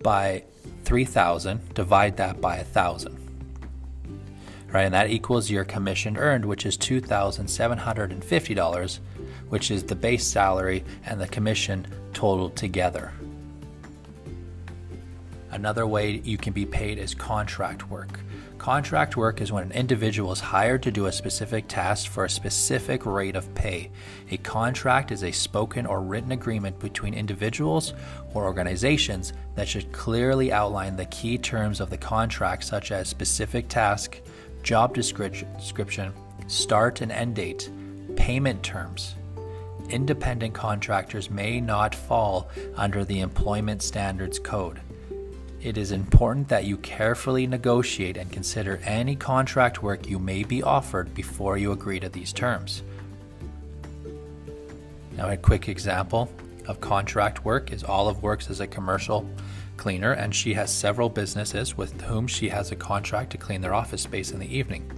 by 0.00 0.44
3000, 0.84 1.74
divide 1.74 2.16
that 2.18 2.40
by 2.40 2.58
1000. 2.58 3.18
Right, 4.68 4.84
and 4.84 4.94
that 4.94 5.10
equals 5.10 5.50
your 5.50 5.64
commission 5.64 6.16
earned, 6.16 6.44
which 6.44 6.64
is 6.64 6.78
$2,750, 6.78 8.98
which 9.48 9.72
is 9.72 9.82
the 9.82 9.96
base 9.96 10.24
salary 10.24 10.84
and 11.06 11.20
the 11.20 11.26
commission 11.26 11.88
totaled 12.12 12.54
together. 12.54 13.10
Another 15.50 15.88
way 15.88 16.20
you 16.22 16.38
can 16.38 16.52
be 16.52 16.66
paid 16.66 16.98
is 16.98 17.16
contract 17.16 17.90
work. 17.90 18.20
Contract 18.58 19.16
work 19.16 19.40
is 19.40 19.52
when 19.52 19.62
an 19.62 19.72
individual 19.72 20.32
is 20.32 20.40
hired 20.40 20.82
to 20.82 20.90
do 20.90 21.06
a 21.06 21.12
specific 21.12 21.68
task 21.68 22.10
for 22.10 22.24
a 22.24 22.30
specific 22.30 23.06
rate 23.06 23.36
of 23.36 23.54
pay. 23.54 23.88
A 24.32 24.36
contract 24.38 25.12
is 25.12 25.22
a 25.22 25.30
spoken 25.30 25.86
or 25.86 26.02
written 26.02 26.32
agreement 26.32 26.78
between 26.80 27.14
individuals 27.14 27.94
or 28.34 28.44
organizations 28.44 29.32
that 29.54 29.68
should 29.68 29.92
clearly 29.92 30.52
outline 30.52 30.96
the 30.96 31.06
key 31.06 31.38
terms 31.38 31.80
of 31.80 31.88
the 31.88 31.96
contract, 31.96 32.64
such 32.64 32.90
as 32.90 33.08
specific 33.08 33.68
task, 33.68 34.20
job 34.64 34.92
description, 34.92 36.12
start 36.48 37.00
and 37.00 37.12
end 37.12 37.36
date, 37.36 37.70
payment 38.16 38.62
terms. 38.64 39.14
Independent 39.88 40.52
contractors 40.52 41.30
may 41.30 41.60
not 41.60 41.94
fall 41.94 42.48
under 42.76 43.04
the 43.04 43.20
Employment 43.20 43.82
Standards 43.82 44.38
Code 44.38 44.80
it 45.60 45.76
is 45.76 45.90
important 45.90 46.48
that 46.48 46.64
you 46.64 46.76
carefully 46.78 47.46
negotiate 47.46 48.16
and 48.16 48.30
consider 48.30 48.80
any 48.84 49.16
contract 49.16 49.82
work 49.82 50.08
you 50.08 50.18
may 50.18 50.44
be 50.44 50.62
offered 50.62 51.12
before 51.14 51.58
you 51.58 51.72
agree 51.72 51.98
to 51.98 52.08
these 52.08 52.32
terms. 52.32 52.82
Now, 55.16 55.30
a 55.30 55.36
quick 55.36 55.68
example 55.68 56.30
of 56.68 56.80
contract 56.80 57.44
work 57.44 57.72
is 57.72 57.82
Olive 57.82 58.22
works 58.22 58.50
as 58.50 58.60
a 58.60 58.68
commercial 58.68 59.28
cleaner, 59.76 60.12
and 60.12 60.32
she 60.32 60.54
has 60.54 60.72
several 60.72 61.08
businesses 61.08 61.76
with 61.76 62.00
whom 62.02 62.28
she 62.28 62.48
has 62.50 62.70
a 62.70 62.76
contract 62.76 63.30
to 63.30 63.38
clean 63.38 63.60
their 63.60 63.74
office 63.74 64.02
space 64.02 64.30
in 64.30 64.38
the 64.38 64.56
evening. 64.56 64.88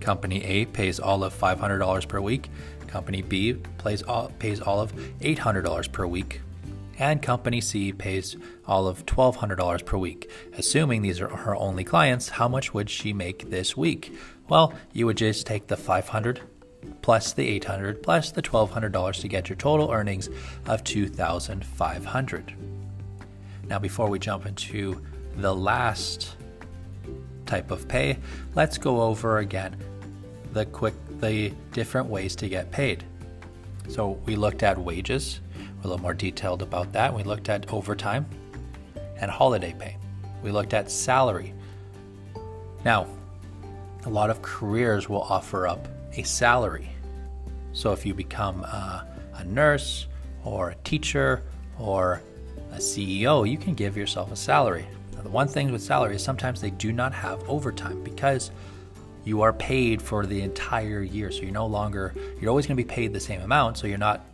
Company 0.00 0.42
A 0.44 0.64
pays 0.66 1.00
Olive 1.00 1.38
$500 1.38 2.08
per 2.08 2.20
week. 2.20 2.48
Company 2.86 3.20
B 3.20 3.56
uh, 3.84 4.28
pays 4.38 4.62
Olive 4.62 4.92
$800 5.20 5.92
per 5.92 6.06
week 6.06 6.40
and 6.98 7.22
Company 7.22 7.60
C 7.60 7.92
pays 7.92 8.36
Olive 8.66 9.06
$1,200 9.06 9.84
per 9.84 9.96
week. 9.96 10.30
Assuming 10.56 11.02
these 11.02 11.20
are 11.20 11.28
her 11.28 11.56
only 11.56 11.84
clients, 11.84 12.28
how 12.28 12.48
much 12.48 12.74
would 12.74 12.90
she 12.90 13.12
make 13.12 13.50
this 13.50 13.76
week? 13.76 14.12
Well, 14.48 14.74
you 14.92 15.06
would 15.06 15.16
just 15.16 15.46
take 15.46 15.68
the 15.68 15.76
500 15.76 16.40
plus 17.02 17.32
the 17.32 17.46
800 17.48 18.02
plus 18.02 18.30
the 18.32 18.42
$1,200 18.42 19.20
to 19.20 19.28
get 19.28 19.48
your 19.48 19.56
total 19.56 19.90
earnings 19.90 20.28
of 20.66 20.84
2,500. 20.84 22.54
Now, 23.68 23.78
before 23.78 24.08
we 24.08 24.18
jump 24.18 24.46
into 24.46 25.02
the 25.36 25.54
last 25.54 26.36
type 27.46 27.70
of 27.70 27.86
pay, 27.88 28.18
let's 28.54 28.78
go 28.78 29.02
over 29.02 29.38
again 29.38 29.76
the 30.52 30.66
quick 30.66 30.94
the 31.20 31.52
different 31.72 32.08
ways 32.08 32.34
to 32.36 32.48
get 32.48 32.70
paid. 32.70 33.04
So 33.88 34.20
we 34.24 34.36
looked 34.36 34.62
at 34.62 34.78
wages, 34.78 35.40
a 35.82 35.86
little 35.86 36.02
more 36.02 36.14
detailed 36.14 36.62
about 36.62 36.92
that. 36.92 37.14
We 37.14 37.22
looked 37.22 37.48
at 37.48 37.72
overtime 37.72 38.26
and 39.20 39.30
holiday 39.30 39.74
pay. 39.78 39.96
We 40.42 40.50
looked 40.50 40.74
at 40.74 40.90
salary. 40.90 41.54
Now, 42.84 43.06
a 44.04 44.10
lot 44.10 44.30
of 44.30 44.42
careers 44.42 45.08
will 45.08 45.22
offer 45.22 45.66
up 45.66 45.88
a 46.14 46.22
salary. 46.22 46.88
So 47.72 47.92
if 47.92 48.06
you 48.06 48.14
become 48.14 48.62
a, 48.64 49.06
a 49.34 49.44
nurse 49.44 50.06
or 50.44 50.70
a 50.70 50.74
teacher 50.76 51.42
or 51.78 52.22
a 52.72 52.78
CEO, 52.78 53.48
you 53.48 53.58
can 53.58 53.74
give 53.74 53.96
yourself 53.96 54.32
a 54.32 54.36
salary. 54.36 54.86
Now, 55.14 55.22
the 55.22 55.28
one 55.28 55.48
thing 55.48 55.72
with 55.72 55.82
salary 55.82 56.16
is 56.16 56.22
sometimes 56.22 56.60
they 56.60 56.70
do 56.70 56.92
not 56.92 57.12
have 57.12 57.46
overtime 57.48 58.02
because 58.02 58.50
you 59.24 59.42
are 59.42 59.52
paid 59.52 60.00
for 60.00 60.24
the 60.26 60.40
entire 60.40 61.02
year. 61.02 61.30
So 61.30 61.42
you're 61.42 61.50
no 61.50 61.66
longer, 61.66 62.14
you're 62.40 62.50
always 62.50 62.66
going 62.66 62.76
to 62.76 62.82
be 62.82 62.88
paid 62.88 63.12
the 63.12 63.20
same 63.20 63.42
amount. 63.42 63.76
So 63.76 63.86
you're 63.86 63.98
not 63.98 64.24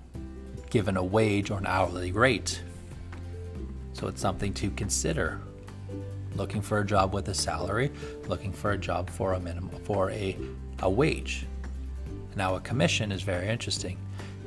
given 0.74 0.96
a 0.96 1.04
wage 1.04 1.52
or 1.52 1.58
an 1.58 1.66
hourly 1.66 2.10
rate. 2.10 2.60
So 3.92 4.08
it's 4.08 4.20
something 4.20 4.52
to 4.54 4.70
consider. 4.72 5.40
Looking 6.34 6.60
for 6.60 6.80
a 6.80 6.84
job 6.84 7.14
with 7.14 7.28
a 7.28 7.34
salary, 7.34 7.92
looking 8.26 8.52
for 8.52 8.72
a 8.72 8.76
job 8.76 9.08
for 9.08 9.34
a 9.34 9.40
minimum 9.40 9.70
for 9.84 10.10
a, 10.10 10.37
a 10.80 10.90
wage. 10.90 11.46
Now 12.34 12.56
a 12.56 12.60
commission 12.60 13.12
is 13.12 13.22
very 13.22 13.46
interesting. 13.46 13.98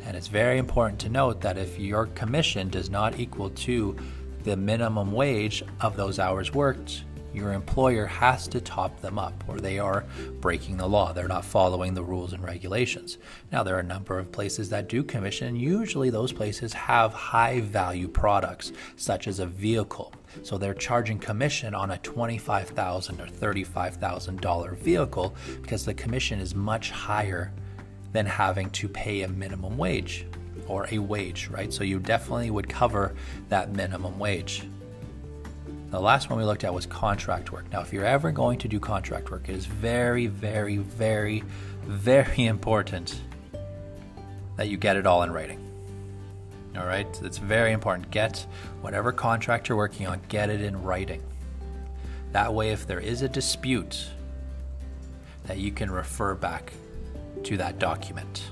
And 0.05 0.17
it's 0.17 0.27
very 0.27 0.57
important 0.57 0.99
to 0.99 1.09
note 1.09 1.39
that 1.39 1.57
if 1.57 1.79
your 1.79 2.07
commission 2.07 2.67
does 2.67 2.89
not 2.89 3.17
equal 3.21 3.49
to 3.51 3.95
the 4.43 4.57
minimum 4.57 5.13
wage 5.13 5.63
of 5.79 5.95
those 5.95 6.19
hours 6.19 6.53
worked, 6.53 7.05
your 7.33 7.53
employer 7.53 8.05
has 8.05 8.47
to 8.49 8.61
top 8.61 8.99
them 9.01 9.19
up 9.19 9.43
or 9.47 9.59
they 9.59 9.79
are 9.79 10.05
breaking 10.39 10.77
the 10.77 10.87
law. 10.87 11.13
They're 11.13 11.27
not 11.27 11.45
following 11.45 11.93
the 11.93 12.03
rules 12.03 12.33
and 12.33 12.43
regulations. 12.43 13.17
Now, 13.51 13.63
there 13.63 13.75
are 13.75 13.81
a 13.81 13.83
number 13.83 14.17
of 14.17 14.31
places 14.31 14.69
that 14.69 14.89
do 14.89 15.03
commission. 15.03 15.55
Usually, 15.55 16.09
those 16.09 16.33
places 16.33 16.73
have 16.73 17.13
high 17.13 17.61
value 17.61 18.07
products, 18.07 18.71
such 18.95 19.27
as 19.27 19.39
a 19.39 19.45
vehicle. 19.45 20.13
So 20.43 20.57
they're 20.57 20.73
charging 20.73 21.19
commission 21.19 21.73
on 21.73 21.91
a 21.91 21.97
25,000 21.99 23.21
or 23.21 23.27
$35,000 23.27 24.77
vehicle 24.77 25.35
because 25.61 25.85
the 25.85 25.93
commission 25.93 26.39
is 26.39 26.55
much 26.55 26.91
higher 26.91 27.53
than 28.13 28.25
having 28.25 28.69
to 28.71 28.87
pay 28.87 29.23
a 29.23 29.27
minimum 29.27 29.77
wage 29.77 30.25
or 30.67 30.87
a 30.91 30.97
wage, 30.97 31.47
right? 31.49 31.71
So 31.71 31.83
you 31.83 31.99
definitely 31.99 32.51
would 32.51 32.69
cover 32.69 33.15
that 33.49 33.73
minimum 33.73 34.19
wage. 34.19 34.63
The 35.89 35.99
last 35.99 36.29
one 36.29 36.37
we 36.37 36.43
looked 36.43 36.65
at 36.65 36.73
was 36.73 36.85
contract 36.85 37.53
work. 37.53 37.71
Now, 37.71 37.79
if 37.79 37.93
you're 37.93 38.05
ever 38.05 38.31
going 38.31 38.59
to 38.59 38.67
do 38.67 38.77
contract 38.77 39.31
work, 39.31 39.47
it 39.47 39.55
is 39.55 39.65
very, 39.65 40.27
very, 40.27 40.77
very, 40.77 41.43
very 41.85 42.45
important 42.45 43.21
that 44.57 44.67
you 44.67 44.75
get 44.75 44.97
it 44.97 45.07
all 45.07 45.23
in 45.23 45.31
writing. 45.31 45.63
All 46.75 46.85
right, 46.85 47.07
it's 47.23 47.37
very 47.37 47.71
important. 47.71 48.11
Get 48.11 48.45
whatever 48.81 49.13
contract 49.13 49.69
you're 49.69 49.77
working 49.77 50.07
on, 50.07 50.19
get 50.27 50.49
it 50.49 50.61
in 50.61 50.83
writing. 50.83 51.23
That 52.33 52.53
way, 52.53 52.71
if 52.71 52.85
there 52.85 52.99
is 52.99 53.21
a 53.21 53.29
dispute, 53.29 54.07
that 55.45 55.57
you 55.57 55.71
can 55.71 55.89
refer 55.89 56.35
back 56.35 56.73
to 57.43 57.55
that 57.55 57.79
document, 57.79 58.43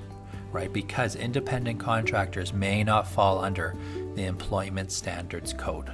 right? 0.53 0.71
Because 0.71 1.17
independent 1.17 1.81
contractors 1.81 2.53
may 2.53 2.83
not 2.83 3.07
fall 3.07 3.43
under 3.43 3.75
the 4.15 4.23
Employment 4.23 4.91
Standards 4.91 5.51
Code. 5.51 5.91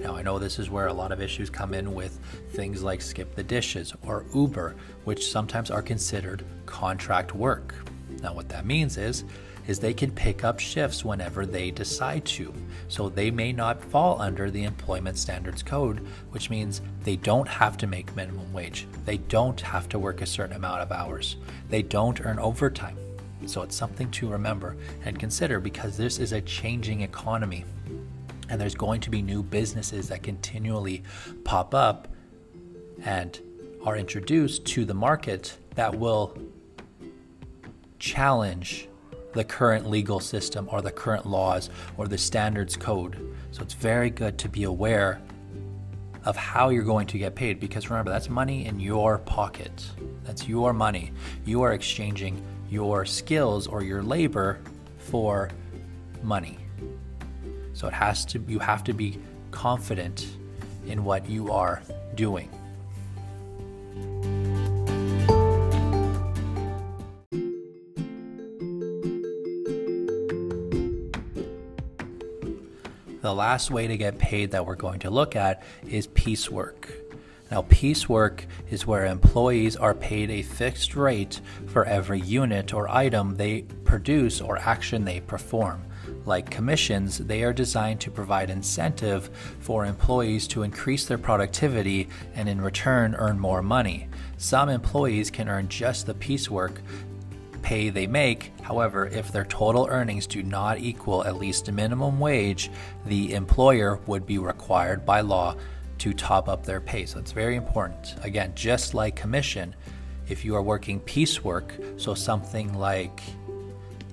Now, 0.00 0.16
I 0.16 0.22
know 0.22 0.38
this 0.38 0.58
is 0.58 0.70
where 0.70 0.88
a 0.88 0.92
lot 0.92 1.12
of 1.12 1.22
issues 1.22 1.50
come 1.50 1.72
in 1.72 1.94
with 1.94 2.18
things 2.50 2.82
like 2.82 3.00
Skip 3.00 3.34
the 3.34 3.42
Dishes 3.42 3.92
or 4.02 4.24
Uber, 4.34 4.74
which 5.04 5.30
sometimes 5.30 5.70
are 5.70 5.82
considered 5.82 6.44
contract 6.66 7.34
work. 7.34 7.74
Now, 8.22 8.34
what 8.34 8.48
that 8.48 8.66
means 8.66 8.96
is, 8.96 9.24
is 9.66 9.78
they 9.78 9.94
can 9.94 10.10
pick 10.10 10.44
up 10.44 10.58
shifts 10.58 11.04
whenever 11.04 11.46
they 11.46 11.70
decide 11.70 12.24
to. 12.26 12.52
So 12.88 13.08
they 13.08 13.30
may 13.30 13.52
not 13.52 13.82
fall 13.82 14.20
under 14.20 14.50
the 14.50 14.64
Employment 14.64 15.16
Standards 15.16 15.62
Code, 15.62 16.06
which 16.30 16.50
means 16.50 16.82
they 17.02 17.16
don't 17.16 17.48
have 17.48 17.76
to 17.78 17.86
make 17.86 18.14
minimum 18.14 18.52
wage. 18.52 18.86
They 19.06 19.18
don't 19.18 19.60
have 19.60 19.88
to 19.90 19.98
work 19.98 20.20
a 20.20 20.26
certain 20.26 20.56
amount 20.56 20.82
of 20.82 20.92
hours. 20.92 21.36
They 21.70 21.82
don't 21.82 22.20
earn 22.20 22.38
overtime. 22.38 22.98
So 23.46 23.62
it's 23.62 23.76
something 23.76 24.10
to 24.12 24.28
remember 24.28 24.76
and 25.04 25.18
consider 25.18 25.60
because 25.60 25.96
this 25.96 26.18
is 26.18 26.32
a 26.32 26.40
changing 26.42 27.02
economy. 27.02 27.64
And 28.48 28.60
there's 28.60 28.74
going 28.74 29.00
to 29.02 29.10
be 29.10 29.22
new 29.22 29.42
businesses 29.42 30.08
that 30.08 30.22
continually 30.22 31.02
pop 31.44 31.74
up 31.74 32.08
and 33.04 33.38
are 33.84 33.96
introduced 33.96 34.64
to 34.66 34.84
the 34.84 34.94
market 34.94 35.56
that 35.74 35.94
will 35.98 36.36
challenge 37.98 38.88
the 39.32 39.44
current 39.44 39.88
legal 39.88 40.20
system 40.20 40.68
or 40.70 40.80
the 40.80 40.90
current 40.90 41.26
laws 41.26 41.70
or 41.96 42.06
the 42.06 42.18
standards 42.18 42.76
code. 42.76 43.34
So 43.50 43.62
it's 43.62 43.74
very 43.74 44.10
good 44.10 44.38
to 44.38 44.48
be 44.48 44.64
aware 44.64 45.20
of 46.24 46.36
how 46.36 46.70
you're 46.70 46.84
going 46.84 47.06
to 47.08 47.18
get 47.18 47.34
paid 47.34 47.60
because 47.60 47.90
remember, 47.90 48.10
that's 48.10 48.30
money 48.30 48.64
in 48.66 48.80
your 48.80 49.18
pocket. 49.18 49.90
That's 50.24 50.48
your 50.48 50.72
money. 50.72 51.12
You 51.44 51.62
are 51.62 51.72
exchanging 51.72 52.42
your 52.70 53.04
skills 53.04 53.66
or 53.66 53.82
your 53.82 54.02
labor 54.02 54.60
for 54.98 55.50
money. 56.22 56.58
So 57.74 57.88
it 57.88 57.92
has 57.92 58.24
to 58.26 58.42
you 58.48 58.58
have 58.60 58.84
to 58.84 58.94
be 58.94 59.18
confident 59.50 60.26
in 60.86 61.04
what 61.04 61.28
you 61.28 61.52
are 61.52 61.82
doing. 62.14 62.48
The 73.20 73.34
last 73.34 73.70
way 73.70 73.86
to 73.86 73.96
get 73.96 74.18
paid 74.18 74.50
that 74.50 74.66
we're 74.66 74.74
going 74.74 75.00
to 75.00 75.10
look 75.10 75.34
at 75.34 75.62
is 75.88 76.08
piecework. 76.08 76.92
Now, 77.50 77.62
piecework 77.62 78.44
is 78.70 78.86
where 78.86 79.06
employees 79.06 79.76
are 79.76 79.94
paid 79.94 80.30
a 80.30 80.42
fixed 80.42 80.94
rate 80.94 81.40
for 81.66 81.86
every 81.86 82.20
unit 82.20 82.74
or 82.74 82.88
item 82.88 83.36
they 83.36 83.62
produce 83.84 84.42
or 84.42 84.58
action 84.58 85.06
they 85.06 85.20
perform. 85.20 85.82
Like 86.26 86.50
commissions, 86.50 87.18
they 87.18 87.42
are 87.42 87.52
designed 87.52 88.00
to 88.00 88.10
provide 88.10 88.50
incentive 88.50 89.30
for 89.60 89.84
employees 89.84 90.46
to 90.48 90.62
increase 90.62 91.06
their 91.06 91.18
productivity 91.18 92.08
and 92.34 92.48
in 92.48 92.60
return 92.60 93.14
earn 93.14 93.38
more 93.38 93.62
money. 93.62 94.08
Some 94.38 94.68
employees 94.68 95.30
can 95.30 95.48
earn 95.48 95.68
just 95.68 96.06
the 96.06 96.14
piecework 96.14 96.80
pay 97.62 97.88
they 97.88 98.06
make. 98.06 98.52
However, 98.60 99.06
if 99.06 99.32
their 99.32 99.46
total 99.46 99.86
earnings 99.88 100.26
do 100.26 100.42
not 100.42 100.78
equal 100.78 101.24
at 101.24 101.36
least 101.36 101.72
minimum 101.72 102.20
wage, 102.20 102.70
the 103.06 103.32
employer 103.32 103.98
would 104.06 104.26
be 104.26 104.38
required 104.38 105.06
by 105.06 105.22
law 105.22 105.56
to 105.98 106.12
top 106.12 106.48
up 106.48 106.64
their 106.64 106.80
pay. 106.80 107.06
So 107.06 107.18
it's 107.18 107.32
very 107.32 107.56
important. 107.56 108.14
Again, 108.22 108.52
just 108.54 108.92
like 108.92 109.16
commission, 109.16 109.74
if 110.28 110.44
you 110.44 110.54
are 110.56 110.62
working 110.62 111.00
piecework, 111.00 111.74
so 111.96 112.14
something 112.14 112.74
like 112.74 113.22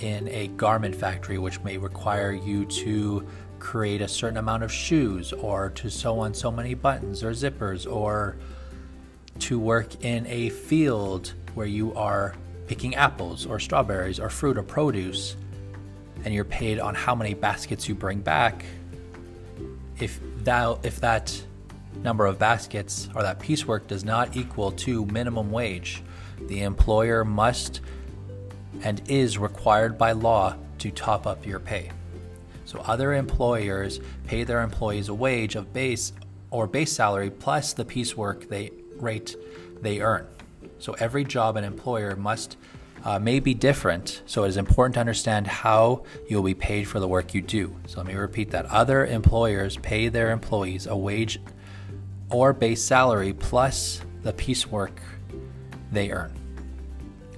in 0.02 0.28
a 0.30 0.48
garment 0.50 0.96
factory, 0.96 1.38
which 1.38 1.62
may 1.62 1.78
require 1.78 2.32
you 2.32 2.66
to 2.66 3.26
create 3.60 4.02
a 4.02 4.08
certain 4.08 4.38
amount 4.38 4.64
of 4.64 4.72
shoes 4.72 5.34
or 5.34 5.70
to 5.70 5.90
sew 5.90 6.20
on 6.20 6.34
so 6.34 6.52
many 6.52 6.74
buttons 6.74 7.24
or 7.24 7.32
zippers 7.32 7.90
or 7.90 8.36
to 9.40 9.60
work 9.60 10.04
in 10.04 10.26
a 10.28 10.50
field 10.50 11.34
where 11.54 11.68
you 11.68 11.94
are 11.94 12.36
picking 12.68 12.96
apples 12.96 13.46
or 13.46 13.60
strawberries 13.60 14.20
or 14.20 14.30
fruit 14.30 14.58
or 14.58 14.64
produce 14.64 15.36
and 16.24 16.34
you're 16.34 16.44
paid 16.46 16.80
on 16.80 16.96
how 16.96 17.14
many 17.14 17.34
baskets 17.34 17.88
you 17.88 17.96
bring 17.96 18.20
back. 18.20 18.66
If 20.00 20.20
that 20.44 20.80
if 20.84 21.00
that 21.02 21.40
number 22.04 22.26
of 22.26 22.40
baskets 22.40 23.10
or 23.14 23.22
that 23.22 23.40
piecework 23.40 23.88
does 23.88 24.04
not 24.04 24.36
equal 24.36 24.72
to 24.72 25.06
minimum 25.08 25.52
wage 25.52 26.02
the 26.48 26.64
employer 26.64 27.24
must 27.24 27.82
and 28.84 29.02
is 29.08 29.38
required 29.38 29.98
by 29.98 30.12
law 30.12 30.56
to 30.78 30.92
top 30.92 31.28
up 31.28 31.46
your 31.46 31.60
pay 31.60 31.92
so 32.66 32.80
other 32.80 33.14
employers 33.14 34.00
pay 34.26 34.44
their 34.44 34.62
employees 34.62 35.10
a 35.10 35.14
wage 35.14 35.56
of 35.56 35.74
base 35.74 36.14
or 36.50 36.68
base 36.68 36.92
salary 36.92 37.30
plus 37.30 37.74
the 37.74 37.86
piecework 37.86 38.48
they 38.50 38.72
rate 38.96 39.36
they 39.82 40.02
earn 40.02 40.28
so 40.80 40.94
every 40.94 41.24
job 41.24 41.58
and 41.58 41.66
employer 41.66 42.16
must 42.16 42.58
uh, 43.04 43.20
may 43.20 43.40
be 43.40 43.54
different. 43.54 44.22
So 44.26 44.44
it 44.44 44.50
is 44.50 44.58
important 44.58 44.96
to 44.96 45.00
understand 45.00 45.48
how 45.48 46.04
you'll 46.28 46.44
be 46.44 46.54
paid 46.54 46.88
for 46.88 47.00
the 47.00 47.08
work 47.08 47.34
you 47.34 47.42
do. 47.42 47.76
So 47.88 47.98
let 47.98 48.08
me 48.08 48.14
repeat 48.14 48.52
that. 48.52 48.66
Other 48.68 49.06
employers 49.06 49.78
pay 49.78 50.10
their 50.10 50.32
employees 50.32 50.88
a 50.88 50.96
wage 50.96 51.40
or 52.30 52.54
base 52.54 52.84
salary 52.84 53.34
plus 53.34 54.02
the 54.24 54.34
piecework 54.34 55.00
they 55.92 56.12
earn. 56.12 56.41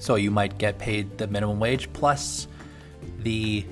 So 0.03 0.15
you 0.15 0.31
might 0.31 0.57
get 0.57 0.79
paid 0.79 1.17
the 1.17 1.27
minimum 1.27 1.61
wage 1.61 1.87
plus 1.93 2.49
the 3.19 3.65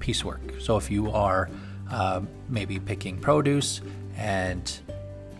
piecework. 0.00 0.60
So 0.60 0.76
if 0.76 0.90
you 0.90 1.10
are 1.12 1.48
uh, 1.90 2.20
maybe 2.50 2.78
picking 2.78 3.18
produce 3.18 3.80
and 4.18 4.70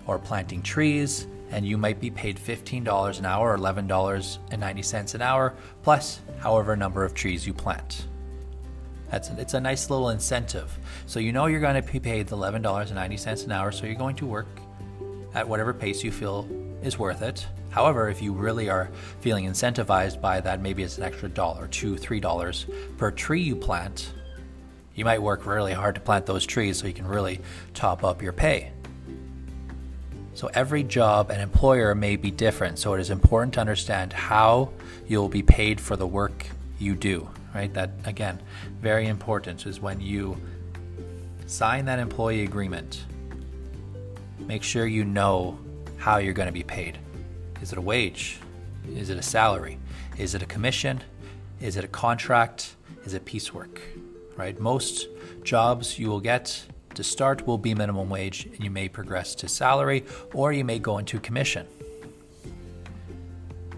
or 0.07 0.19
planting 0.19 0.63
trees 0.63 1.27
and 1.51 1.67
you 1.67 1.77
might 1.77 2.01
be 2.01 2.11
paid 2.11 2.39
$15 2.39 3.19
an 3.19 3.27
hour 3.27 3.53
or 3.53 3.59
$11.90 3.59 5.15
an 5.15 5.21
hour, 5.21 5.55
plus 5.83 6.23
however 6.39 6.75
number 6.75 7.05
of 7.05 7.13
trees 7.13 7.47
you 7.47 7.53
plant. 7.53 8.07
That's 9.11 9.29
it's 9.29 9.53
a 9.53 9.61
nice 9.61 9.91
little 9.91 10.09
incentive. 10.09 10.79
So 11.05 11.21
you 11.21 11.31
know 11.31 11.45
you're 11.45 11.61
going 11.61 11.83
to 11.83 11.93
be 11.93 12.01
paid 12.01 12.27
the 12.29 12.39
$11.90 12.39 13.45
an 13.45 13.53
hour, 13.53 13.71
so 13.71 13.85
you're 13.85 13.97
going 13.97 14.17
to 14.17 14.25
work 14.25 14.49
at 15.35 15.47
whatever 15.47 15.75
pace 15.75 16.03
you 16.03 16.11
feel 16.11 16.49
is 16.83 16.99
worth 16.99 17.21
it. 17.21 17.47
However, 17.79 18.09
if 18.09 18.21
you 18.21 18.33
really 18.33 18.69
are 18.69 18.91
feeling 19.21 19.45
incentivized 19.45 20.21
by 20.21 20.41
that, 20.41 20.61
maybe 20.61 20.83
it's 20.83 20.99
an 20.99 21.05
extra 21.05 21.29
dollar, 21.29 21.69
two, 21.69 21.97
three 21.97 22.19
dollars 22.19 22.67
per 22.97 23.13
tree 23.13 23.41
you 23.41 23.55
plant, 23.55 24.11
you 24.97 25.05
might 25.05 25.23
work 25.23 25.47
really 25.47 25.75
hard 25.75 25.95
to 25.95 26.01
plant 26.01 26.27
those 26.27 26.45
trees 26.45 26.79
so 26.79 26.89
you 26.89 26.93
can 26.93 27.07
really 27.07 27.41
top 27.75 28.03
up 28.03 28.21
your 28.21 28.33
pay. 28.33 28.73
So 30.35 30.51
every 30.55 30.83
job 30.83 31.31
and 31.31 31.41
employer 31.41 31.95
may 31.95 32.17
be 32.17 32.33
different. 32.33 32.81
So 32.81 32.95
it 32.95 33.01
is 33.01 33.11
important 33.11 33.55
to 33.55 33.61
understand 33.61 34.13
how 34.13 34.71
you'll 35.07 35.29
be 35.29 35.45
paid 35.45 35.81
for 35.81 35.95
the 35.95 36.05
work 36.05 36.47
you 36.81 36.97
do, 36.97 37.31
right? 37.55 37.73
That, 37.75 37.91
again, 38.05 38.41
very 38.81 39.07
important 39.07 39.67
is 39.67 39.79
when 39.79 40.01
you 40.01 40.37
sign 41.47 41.85
that 41.85 42.01
employee 42.01 42.43
agreement, 42.43 43.05
make 44.41 44.65
sure 44.65 44.85
you 44.85 45.05
know 45.05 45.57
how 45.97 46.17
you're 46.17 46.35
going 46.35 46.47
to 46.49 46.53
be 46.53 46.65
paid. 46.65 46.99
Is 47.61 47.73
it 47.73 47.79
a 47.79 47.83
wage? 47.83 48.39
Is 48.95 49.11
it 49.11 49.19
a 49.19 49.23
salary? 49.23 49.79
Is 50.17 50.35
it 50.35 50.43
a 50.43 50.47
commission? 50.47 51.03
Is 51.61 51.77
it 51.77 51.85
a 51.85 51.89
contract? 51.89 52.77
Is 53.05 53.15
it 53.15 53.25
piecework? 53.25 53.81
Right? 54.37 54.59
Most 54.61 55.09
jobs 55.43 55.99
you 55.99 56.09
will 56.09 56.21
get 56.21 56.65
to 56.95 57.03
start 57.03 57.47
will 57.47 57.59
be 57.59 57.75
minimum 57.75 58.09
wage, 58.09 58.47
and 58.47 58.61
you 58.61 58.71
may 58.71 58.89
progress 58.89 59.35
to 59.37 59.49
salary 59.49 60.05
or 60.35 60.53
you 60.53 60.65
may 60.65 60.79
go 60.79 60.99
into 60.99 61.19
commission. 61.21 61.67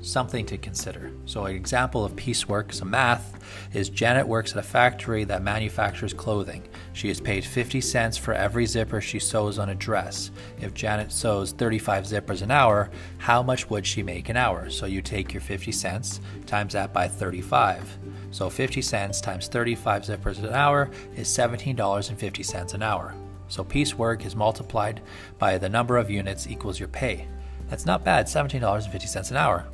Something 0.03 0.47
to 0.47 0.57
consider. 0.57 1.13
So, 1.27 1.45
an 1.45 1.55
example 1.55 2.05
of 2.05 2.17
piecework, 2.17 2.73
some 2.73 2.91
math, 2.91 3.39
is 3.75 3.91
Janet 3.91 4.27
works 4.27 4.53
at 4.53 4.59
a 4.59 4.63
factory 4.63 5.25
that 5.25 5.43
manufactures 5.43 6.15
clothing. 6.15 6.67
She 7.01 7.09
is 7.09 7.19
paid 7.19 7.47
50 7.47 7.81
cents 7.81 8.19
for 8.19 8.35
every 8.35 8.67
zipper 8.67 9.01
she 9.01 9.19
sews 9.19 9.59
on 9.59 9.71
a 9.71 9.75
dress. 9.75 10.31
If 10.61 10.75
Janet 10.75 11.11
sews 11.11 11.53
35 11.53 12.05
zippers 12.05 12.43
an 12.43 12.51
hour, 12.51 12.91
how 13.17 13.43
much 13.43 13.71
would 13.71 13.87
she 13.87 14.03
make 14.03 14.29
an 14.29 14.37
hour? 14.37 14.69
So, 14.69 14.85
you 14.85 15.01
take 15.01 15.33
your 15.33 15.41
50 15.41 15.73
cents 15.73 16.21
times 16.45 16.75
that 16.75 16.93
by 16.93 17.09
35. 17.09 17.99
So 18.33 18.51
50 18.51 18.83
cents 18.83 19.23
times 19.23 19.49
35 19.49 20.03
zippers 20.03 20.41
an 20.41 20.53
hour 20.53 20.91
is 21.17 21.27
$17.50 21.29 22.75
an 22.75 22.83
hour. 22.83 23.15
So 23.49 23.65
piecework 23.65 24.27
is 24.27 24.37
multiplied 24.37 25.01
by 25.39 25.57
the 25.57 25.71
number 25.71 25.97
of 25.97 26.11
units 26.11 26.49
equals 26.49 26.79
your 26.79 26.89
pay. 26.89 27.27
That's 27.71 27.87
not 27.87 28.05
bad, 28.05 28.27
$17.50 28.27 29.31
an 29.31 29.37
hour. 29.39 29.67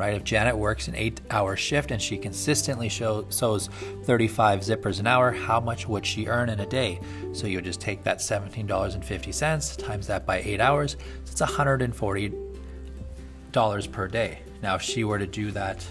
Right? 0.00 0.14
If 0.14 0.24
Janet 0.24 0.56
works 0.56 0.88
an 0.88 0.94
eight 0.94 1.20
hour 1.28 1.56
shift 1.56 1.90
and 1.90 2.00
she 2.00 2.16
consistently 2.16 2.88
show, 2.88 3.26
sews 3.28 3.68
35 4.04 4.60
zippers 4.60 4.98
an 4.98 5.06
hour, 5.06 5.30
how 5.30 5.60
much 5.60 5.86
would 5.86 6.06
she 6.06 6.26
earn 6.26 6.48
in 6.48 6.60
a 6.60 6.64
day? 6.64 6.98
So 7.34 7.46
you 7.46 7.58
would 7.58 7.66
just 7.66 7.82
take 7.82 8.02
that 8.04 8.16
$17.50 8.16 9.76
times 9.76 10.06
that 10.06 10.24
by 10.24 10.38
eight 10.38 10.58
hours, 10.58 10.96
so 11.26 11.32
it's 11.32 11.42
$140 11.42 13.92
per 13.92 14.08
day. 14.08 14.38
Now, 14.62 14.76
if 14.76 14.80
she 14.80 15.04
were 15.04 15.18
to 15.18 15.26
do 15.26 15.50
that 15.50 15.86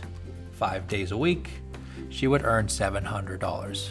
five 0.54 0.88
days 0.88 1.12
a 1.12 1.18
week, 1.18 1.52
she 2.10 2.26
would 2.26 2.44
earn 2.44 2.66
$700. 2.66 3.90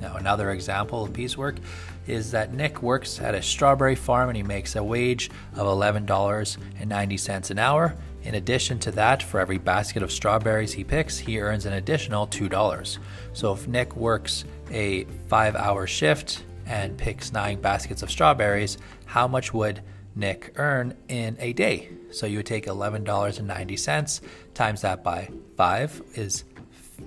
Now, 0.00 0.16
another 0.16 0.50
example 0.50 1.04
of 1.04 1.12
piecework 1.12 1.60
is 2.06 2.30
that 2.30 2.52
Nick 2.52 2.82
works 2.82 3.20
at 3.20 3.34
a 3.34 3.42
strawberry 3.42 3.94
farm 3.94 4.28
and 4.28 4.36
he 4.36 4.42
makes 4.42 4.76
a 4.76 4.84
wage 4.84 5.30
of 5.54 5.66
$11.90 5.66 7.50
an 7.50 7.58
hour. 7.58 7.94
In 8.22 8.36
addition 8.36 8.78
to 8.80 8.90
that, 8.92 9.22
for 9.22 9.38
every 9.38 9.58
basket 9.58 10.02
of 10.02 10.10
strawberries 10.10 10.72
he 10.72 10.84
picks, 10.84 11.18
he 11.18 11.40
earns 11.40 11.66
an 11.66 11.74
additional 11.74 12.26
$2. 12.26 12.98
So 13.34 13.52
if 13.52 13.68
Nick 13.68 13.96
works 13.96 14.44
a 14.70 15.04
five 15.28 15.54
hour 15.54 15.86
shift 15.86 16.44
and 16.66 16.96
picks 16.96 17.32
nine 17.32 17.60
baskets 17.60 18.02
of 18.02 18.10
strawberries, 18.10 18.78
how 19.04 19.28
much 19.28 19.52
would 19.52 19.82
Nick 20.16 20.52
earn 20.56 20.96
in 21.08 21.36
a 21.38 21.52
day? 21.52 21.90
So 22.10 22.26
you 22.26 22.38
would 22.38 22.46
take 22.46 22.66
$11.90 22.66 24.20
times 24.54 24.80
that 24.80 25.04
by 25.04 25.28
5 25.56 26.02
is 26.14 26.44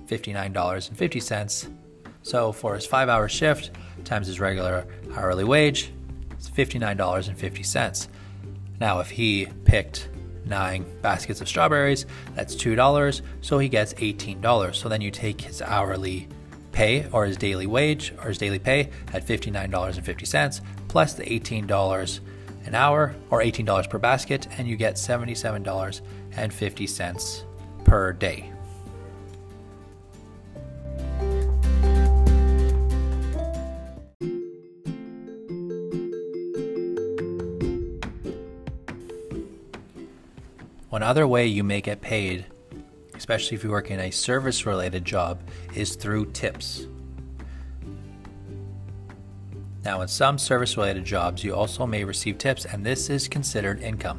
$59.50. 0.06 1.77
So 2.28 2.52
for 2.52 2.74
his 2.74 2.86
5-hour 2.86 3.30
shift 3.30 3.70
times 4.04 4.26
his 4.26 4.38
regular 4.38 4.86
hourly 5.16 5.44
wage, 5.44 5.90
it's 6.32 6.50
$59.50. 6.50 8.08
Now 8.78 9.00
if 9.00 9.08
he 9.08 9.48
picked 9.64 10.10
9 10.44 10.84
baskets 11.00 11.40
of 11.40 11.48
strawberries, 11.48 12.04
that's 12.34 12.54
$2, 12.54 13.22
so 13.40 13.58
he 13.58 13.70
gets 13.70 13.94
$18. 13.94 14.74
So 14.74 14.90
then 14.90 15.00
you 15.00 15.10
take 15.10 15.40
his 15.40 15.62
hourly 15.62 16.28
pay 16.70 17.08
or 17.12 17.24
his 17.24 17.38
daily 17.38 17.66
wage 17.66 18.12
or 18.18 18.28
his 18.28 18.36
daily 18.36 18.58
pay 18.58 18.90
at 19.14 19.26
$59.50 19.26 20.60
plus 20.86 21.14
the 21.14 21.24
$18 21.24 22.20
an 22.66 22.74
hour 22.74 23.14
or 23.30 23.40
$18 23.40 23.88
per 23.88 23.98
basket, 23.98 24.48
and 24.58 24.68
you 24.68 24.76
get 24.76 24.96
$77.50 24.96 27.44
per 27.84 28.12
day. 28.12 28.52
One 40.90 41.02
other 41.02 41.26
way 41.26 41.46
you 41.46 41.64
may 41.64 41.82
get 41.82 42.00
paid, 42.00 42.46
especially 43.14 43.56
if 43.56 43.62
you 43.62 43.70
work 43.70 43.90
in 43.90 44.00
a 44.00 44.10
service 44.10 44.64
related 44.64 45.04
job, 45.04 45.38
is 45.74 45.96
through 45.96 46.32
tips. 46.32 46.86
Now, 49.84 50.00
in 50.00 50.08
some 50.08 50.38
service 50.38 50.78
related 50.78 51.04
jobs, 51.04 51.44
you 51.44 51.54
also 51.54 51.86
may 51.86 52.04
receive 52.04 52.38
tips, 52.38 52.64
and 52.64 52.84
this 52.84 53.10
is 53.10 53.28
considered 53.28 53.82
income. 53.82 54.18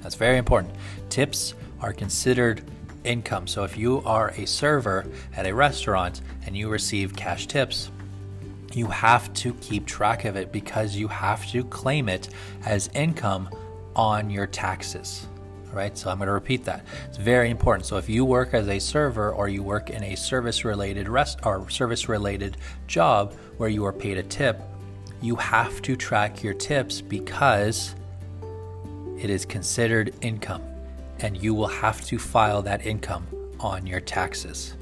That's 0.00 0.14
very 0.14 0.38
important. 0.38 0.74
Tips 1.10 1.54
are 1.80 1.92
considered 1.92 2.62
income. 3.04 3.46
So 3.46 3.64
if 3.64 3.76
you 3.76 4.02
are 4.06 4.30
a 4.36 4.46
server 4.46 5.06
at 5.36 5.46
a 5.46 5.54
restaurant 5.54 6.22
and 6.46 6.56
you 6.56 6.70
receive 6.70 7.14
cash 7.14 7.46
tips, 7.46 7.90
you 8.72 8.86
have 8.86 9.32
to 9.34 9.52
keep 9.54 9.84
track 9.84 10.24
of 10.24 10.36
it 10.36 10.50
because 10.50 10.96
you 10.96 11.08
have 11.08 11.46
to 11.50 11.62
claim 11.64 12.08
it 12.08 12.30
as 12.64 12.88
income 12.94 13.48
on 13.94 14.30
your 14.30 14.46
taxes. 14.46 15.28
Right, 15.76 15.96
so 15.98 16.08
I'm 16.08 16.16
going 16.16 16.28
to 16.28 16.32
repeat 16.32 16.64
that. 16.64 16.86
It's 17.04 17.18
very 17.18 17.50
important. 17.50 17.84
So 17.84 17.98
if 17.98 18.08
you 18.08 18.24
work 18.24 18.54
as 18.54 18.66
a 18.66 18.78
server 18.78 19.30
or 19.30 19.46
you 19.50 19.62
work 19.62 19.90
in 19.90 20.02
a 20.04 20.14
service-related 20.16 21.06
rest 21.06 21.40
or 21.44 21.68
service-related 21.68 22.56
job 22.86 23.34
where 23.58 23.68
you 23.68 23.84
are 23.84 23.92
paid 23.92 24.16
a 24.16 24.22
tip, 24.22 24.58
you 25.20 25.36
have 25.36 25.82
to 25.82 25.94
track 25.94 26.42
your 26.42 26.54
tips 26.54 27.02
because 27.02 27.94
it 29.18 29.28
is 29.28 29.44
considered 29.44 30.14
income 30.22 30.62
and 31.18 31.36
you 31.42 31.52
will 31.52 31.68
have 31.68 32.02
to 32.06 32.18
file 32.18 32.62
that 32.62 32.86
income 32.86 33.26
on 33.60 33.86
your 33.86 34.00
taxes. 34.00 34.72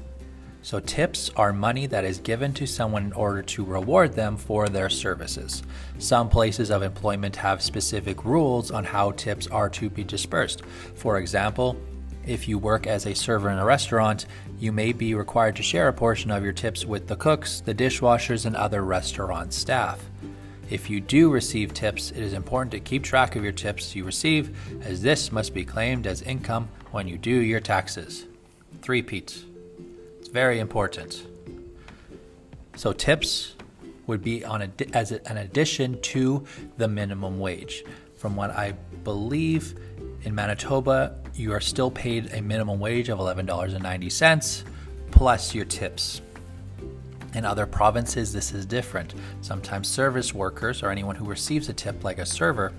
So, 0.65 0.79
tips 0.79 1.29
are 1.35 1.53
money 1.53 1.85
that 1.85 2.05
is 2.05 2.17
given 2.17 2.51
to 2.53 2.65
someone 2.65 3.03
in 3.03 3.13
order 3.13 3.43
to 3.43 3.63
reward 3.63 4.13
them 4.13 4.35
for 4.35 4.67
their 4.67 4.89
services. 4.89 5.61
Some 5.99 6.27
places 6.27 6.71
of 6.71 6.81
employment 6.81 7.35
have 7.35 7.61
specific 7.61 8.25
rules 8.25 8.71
on 8.71 8.83
how 8.83 9.11
tips 9.11 9.45
are 9.45 9.69
to 9.69 9.91
be 9.91 10.03
dispersed. 10.03 10.63
For 10.95 11.19
example, 11.19 11.77
if 12.25 12.47
you 12.47 12.57
work 12.57 12.87
as 12.87 13.05
a 13.05 13.13
server 13.13 13.51
in 13.51 13.59
a 13.59 13.63
restaurant, 13.63 14.25
you 14.57 14.71
may 14.71 14.91
be 14.91 15.13
required 15.13 15.55
to 15.57 15.61
share 15.61 15.87
a 15.87 15.93
portion 15.93 16.31
of 16.31 16.43
your 16.43 16.51
tips 16.51 16.83
with 16.83 17.05
the 17.05 17.15
cooks, 17.15 17.61
the 17.61 17.75
dishwashers, 17.75 18.47
and 18.47 18.55
other 18.55 18.83
restaurant 18.83 19.53
staff. 19.53 20.03
If 20.71 20.89
you 20.89 20.99
do 20.99 21.29
receive 21.29 21.75
tips, 21.75 22.09
it 22.09 22.23
is 22.23 22.33
important 22.33 22.71
to 22.71 22.79
keep 22.79 23.03
track 23.03 23.35
of 23.35 23.43
your 23.43 23.53
tips 23.53 23.95
you 23.95 24.03
receive, 24.03 24.57
as 24.81 25.03
this 25.03 25.31
must 25.31 25.53
be 25.53 25.63
claimed 25.63 26.07
as 26.07 26.23
income 26.23 26.69
when 26.89 27.07
you 27.07 27.19
do 27.19 27.35
your 27.35 27.59
taxes. 27.59 28.25
Three 28.81 29.03
Pete. 29.03 29.45
Very 30.35 30.59
important. 30.59 31.25
So 32.75 32.91
tips 32.91 33.55
would 34.05 34.21
be 34.21 34.43
on 34.43 34.63
a, 34.63 34.69
as 34.93 35.13
an 35.13 35.37
addition 35.37 36.01
to 36.01 36.45
the 36.75 36.89
minimum 36.89 37.39
wage. 37.39 37.85
From 38.17 38.35
what 38.35 38.49
I 38.49 38.73
believe, 39.05 39.79
in 40.23 40.35
Manitoba, 40.35 41.15
you 41.35 41.53
are 41.53 41.61
still 41.61 41.89
paid 41.89 42.33
a 42.33 42.41
minimum 42.41 42.81
wage 42.81 43.07
of 43.07 43.17
$11.90 43.17 44.63
plus 45.09 45.55
your 45.55 45.63
tips. 45.63 46.21
In 47.33 47.45
other 47.45 47.65
provinces, 47.65 48.33
this 48.33 48.51
is 48.51 48.65
different. 48.65 49.15
Sometimes 49.39 49.87
service 49.87 50.33
workers 50.33 50.83
or 50.83 50.89
anyone 50.89 51.15
who 51.15 51.23
receives 51.23 51.69
a 51.69 51.73
tip, 51.73 52.03
like 52.03 52.17
a 52.17 52.25
server, 52.25 52.73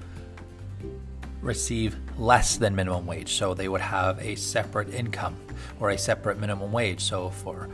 receive 1.46 1.96
less 2.18 2.56
than 2.56 2.74
minimum 2.74 3.06
wage. 3.06 3.34
So 3.34 3.54
they 3.54 3.68
would 3.68 3.80
have 3.80 4.18
a 4.20 4.34
separate 4.34 4.92
income 4.92 5.36
or 5.80 5.90
a 5.90 5.98
separate 5.98 6.38
minimum 6.38 6.72
wage. 6.72 7.00
So 7.00 7.30
for 7.30 7.68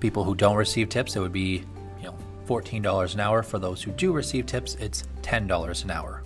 people 0.00 0.24
who 0.24 0.34
don't 0.34 0.56
receive 0.56 0.88
tips, 0.88 1.16
it 1.16 1.20
would 1.20 1.32
be 1.32 1.64
you 1.98 2.04
know 2.04 2.16
$14 2.46 3.14
an 3.14 3.20
hour. 3.20 3.42
For 3.42 3.58
those 3.58 3.82
who 3.82 3.92
do 3.92 4.12
receive 4.12 4.46
tips, 4.46 4.74
it's 4.76 5.04
$10 5.22 5.84
an 5.84 5.90
hour. 5.90 6.22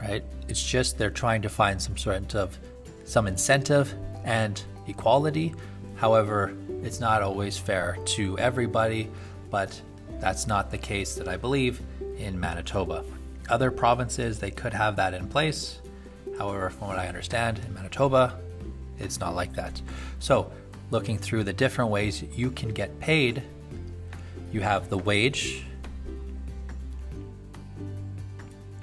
Right? 0.00 0.24
It's 0.48 0.62
just 0.62 0.98
they're 0.98 1.10
trying 1.10 1.42
to 1.42 1.48
find 1.48 1.80
some 1.80 1.96
sort 1.96 2.34
of 2.34 2.58
some 3.04 3.26
incentive 3.26 3.94
and 4.24 4.62
equality. 4.88 5.54
However, 5.96 6.54
it's 6.82 6.98
not 6.98 7.22
always 7.22 7.56
fair 7.56 7.96
to 8.04 8.36
everybody, 8.38 9.08
but 9.50 9.80
that's 10.18 10.46
not 10.46 10.70
the 10.70 10.78
case 10.78 11.14
that 11.14 11.28
I 11.28 11.36
believe 11.36 11.80
in 12.16 12.38
Manitoba. 12.38 13.04
Other 13.48 13.70
provinces, 13.70 14.38
they 14.38 14.50
could 14.50 14.72
have 14.72 14.96
that 14.96 15.14
in 15.14 15.28
place. 15.28 15.80
However, 16.38 16.70
from 16.70 16.88
what 16.88 16.98
I 16.98 17.08
understand, 17.08 17.60
in 17.66 17.74
Manitoba, 17.74 18.38
it's 18.98 19.20
not 19.20 19.34
like 19.34 19.54
that. 19.54 19.80
So, 20.18 20.52
looking 20.90 21.18
through 21.18 21.44
the 21.44 21.52
different 21.52 21.90
ways 21.90 22.22
you 22.34 22.50
can 22.50 22.70
get 22.70 22.98
paid, 23.00 23.42
you 24.52 24.60
have 24.60 24.88
the 24.88 24.98
wage, 24.98 25.64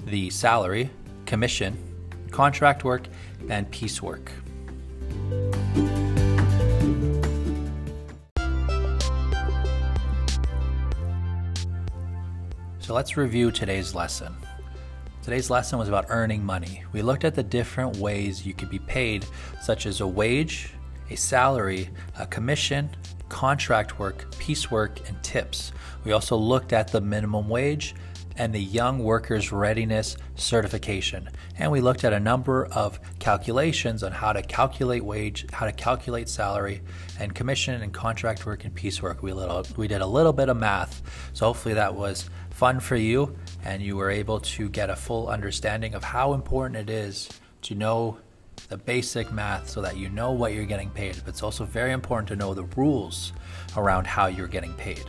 the 0.04 0.30
salary, 0.30 0.90
commission, 1.26 1.78
contract 2.30 2.84
work, 2.84 3.06
and 3.48 3.70
piecework. 3.70 4.32
So 12.90 12.94
let's 12.94 13.16
review 13.16 13.52
today's 13.52 13.94
lesson. 13.94 14.34
Today's 15.22 15.48
lesson 15.48 15.78
was 15.78 15.86
about 15.86 16.06
earning 16.08 16.44
money. 16.44 16.82
We 16.92 17.02
looked 17.02 17.24
at 17.24 17.36
the 17.36 17.42
different 17.44 17.98
ways 17.98 18.44
you 18.44 18.52
could 18.52 18.68
be 18.68 18.80
paid, 18.80 19.24
such 19.62 19.86
as 19.86 20.00
a 20.00 20.06
wage, 20.08 20.74
a 21.08 21.16
salary, 21.16 21.88
a 22.18 22.26
commission, 22.26 22.90
contract 23.28 24.00
work, 24.00 24.36
piecework, 24.40 25.08
and 25.08 25.22
tips. 25.22 25.70
We 26.02 26.10
also 26.10 26.36
looked 26.36 26.72
at 26.72 26.88
the 26.88 27.00
minimum 27.00 27.48
wage 27.48 27.94
and 28.36 28.52
the 28.52 28.60
Young 28.60 29.04
Workers 29.04 29.52
Readiness 29.52 30.16
Certification. 30.34 31.28
And 31.58 31.70
we 31.70 31.80
looked 31.80 32.04
at 32.04 32.12
a 32.12 32.18
number 32.18 32.66
of 32.72 32.98
calculations 33.18 34.02
on 34.02 34.12
how 34.12 34.32
to 34.32 34.42
calculate 34.42 35.04
wage, 35.04 35.46
how 35.52 35.66
to 35.66 35.72
calculate 35.72 36.28
salary, 36.28 36.80
and 37.20 37.34
commission 37.34 37.82
and 37.82 37.92
contract 37.92 38.46
work 38.46 38.64
and 38.64 38.74
piecework. 38.74 39.22
We, 39.22 39.32
little, 39.32 39.64
we 39.76 39.86
did 39.86 40.00
a 40.00 40.06
little 40.06 40.32
bit 40.32 40.48
of 40.48 40.56
math. 40.56 41.02
So 41.34 41.46
hopefully 41.46 41.74
that 41.74 41.94
was 41.94 42.30
fun 42.60 42.78
for 42.78 42.96
you 42.96 43.34
and 43.64 43.80
you 43.80 43.96
were 43.96 44.10
able 44.10 44.38
to 44.38 44.68
get 44.68 44.90
a 44.90 44.94
full 44.94 45.28
understanding 45.28 45.94
of 45.94 46.04
how 46.04 46.34
important 46.34 46.76
it 46.76 46.90
is 46.90 47.26
to 47.62 47.74
know 47.74 48.18
the 48.68 48.76
basic 48.76 49.32
math 49.32 49.66
so 49.66 49.80
that 49.80 49.96
you 49.96 50.10
know 50.10 50.32
what 50.32 50.52
you're 50.52 50.66
getting 50.66 50.90
paid. 50.90 51.16
But 51.24 51.28
it's 51.28 51.42
also 51.42 51.64
very 51.64 51.92
important 51.92 52.28
to 52.28 52.36
know 52.36 52.52
the 52.52 52.64
rules 52.76 53.32
around 53.78 54.06
how 54.06 54.26
you're 54.26 54.46
getting 54.46 54.74
paid. 54.74 55.04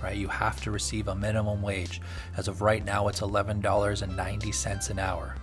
Right? 0.00 0.16
You 0.16 0.28
have 0.28 0.62
to 0.62 0.70
receive 0.70 1.08
a 1.08 1.16
minimum 1.16 1.62
wage. 1.62 2.00
As 2.36 2.46
of 2.46 2.62
right 2.62 2.84
now, 2.84 3.08
it's 3.08 3.22
$11.90 3.22 4.90
an 4.90 4.98
hour. 5.00 5.34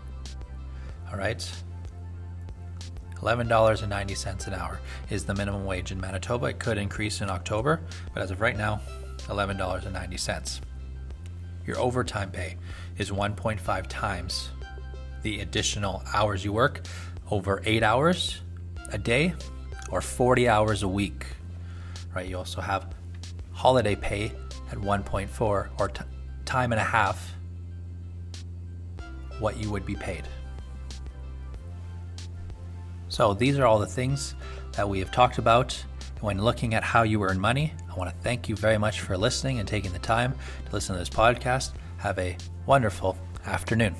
All 1.12 1.18
right? 1.18 1.52
$11.90 3.16 4.48
an 4.48 4.54
hour 4.54 4.80
is 5.10 5.26
the 5.26 5.36
minimum 5.36 5.66
wage 5.66 5.92
in 5.92 6.00
Manitoba. 6.00 6.46
It 6.46 6.60
could 6.60 6.78
increase 6.78 7.20
in 7.20 7.30
October, 7.30 7.82
but 8.14 8.24
as 8.24 8.32
of 8.32 8.40
right 8.40 8.56
now, 8.56 8.80
$11.90. 9.28 10.71
Your 11.72 11.80
overtime 11.80 12.32
pay 12.32 12.58
is 12.98 13.12
1.5 13.12 13.86
times 13.88 14.50
the 15.22 15.40
additional 15.40 16.04
hours 16.14 16.44
you 16.44 16.52
work 16.52 16.82
over 17.30 17.62
eight 17.64 17.82
hours 17.82 18.42
a 18.92 18.98
day 18.98 19.34
or 19.90 20.02
40 20.02 20.50
hours 20.50 20.84
a 20.84 20.88
week. 20.90 21.26
Right? 22.14 22.28
You 22.28 22.38
also 22.38 22.60
have 22.60 22.94
holiday 23.54 23.96
pay 23.96 24.34
at 24.70 24.80
1.4 24.80 25.70
or 25.80 25.88
t- 25.88 26.04
time 26.44 26.74
and 26.74 26.82
a 26.82 26.84
half 26.84 27.36
what 29.40 29.56
you 29.56 29.72
would 29.72 29.86
be 29.86 29.96
paid. 29.96 30.28
So 33.08 33.34
these 33.34 33.58
are 33.58 33.66
all 33.66 33.80
the 33.80 33.86
things 33.86 34.36
that 34.74 34.90
we 34.90 35.00
have 35.00 35.10
talked 35.14 35.38
about 35.38 35.82
when 36.22 36.42
looking 36.42 36.74
at 36.74 36.84
how 36.84 37.04
you 37.04 37.22
earn 37.24 37.40
money, 37.40 37.74
I 37.90 37.96
want 37.96 38.10
to 38.10 38.16
thank 38.22 38.48
you 38.48 38.56
very 38.56 38.78
much 38.78 39.02
for 39.02 39.18
listening 39.18 39.60
and 39.60 39.68
taking 39.68 39.92
the 39.92 40.00
time 40.00 40.34
to 40.66 40.72
listen 40.72 40.94
to 40.96 41.00
this 41.00 41.10
podcast. 41.10 41.72
Have 41.98 42.18
a 42.20 42.38
wonderful 42.66 43.18
afternoon. 43.46 43.96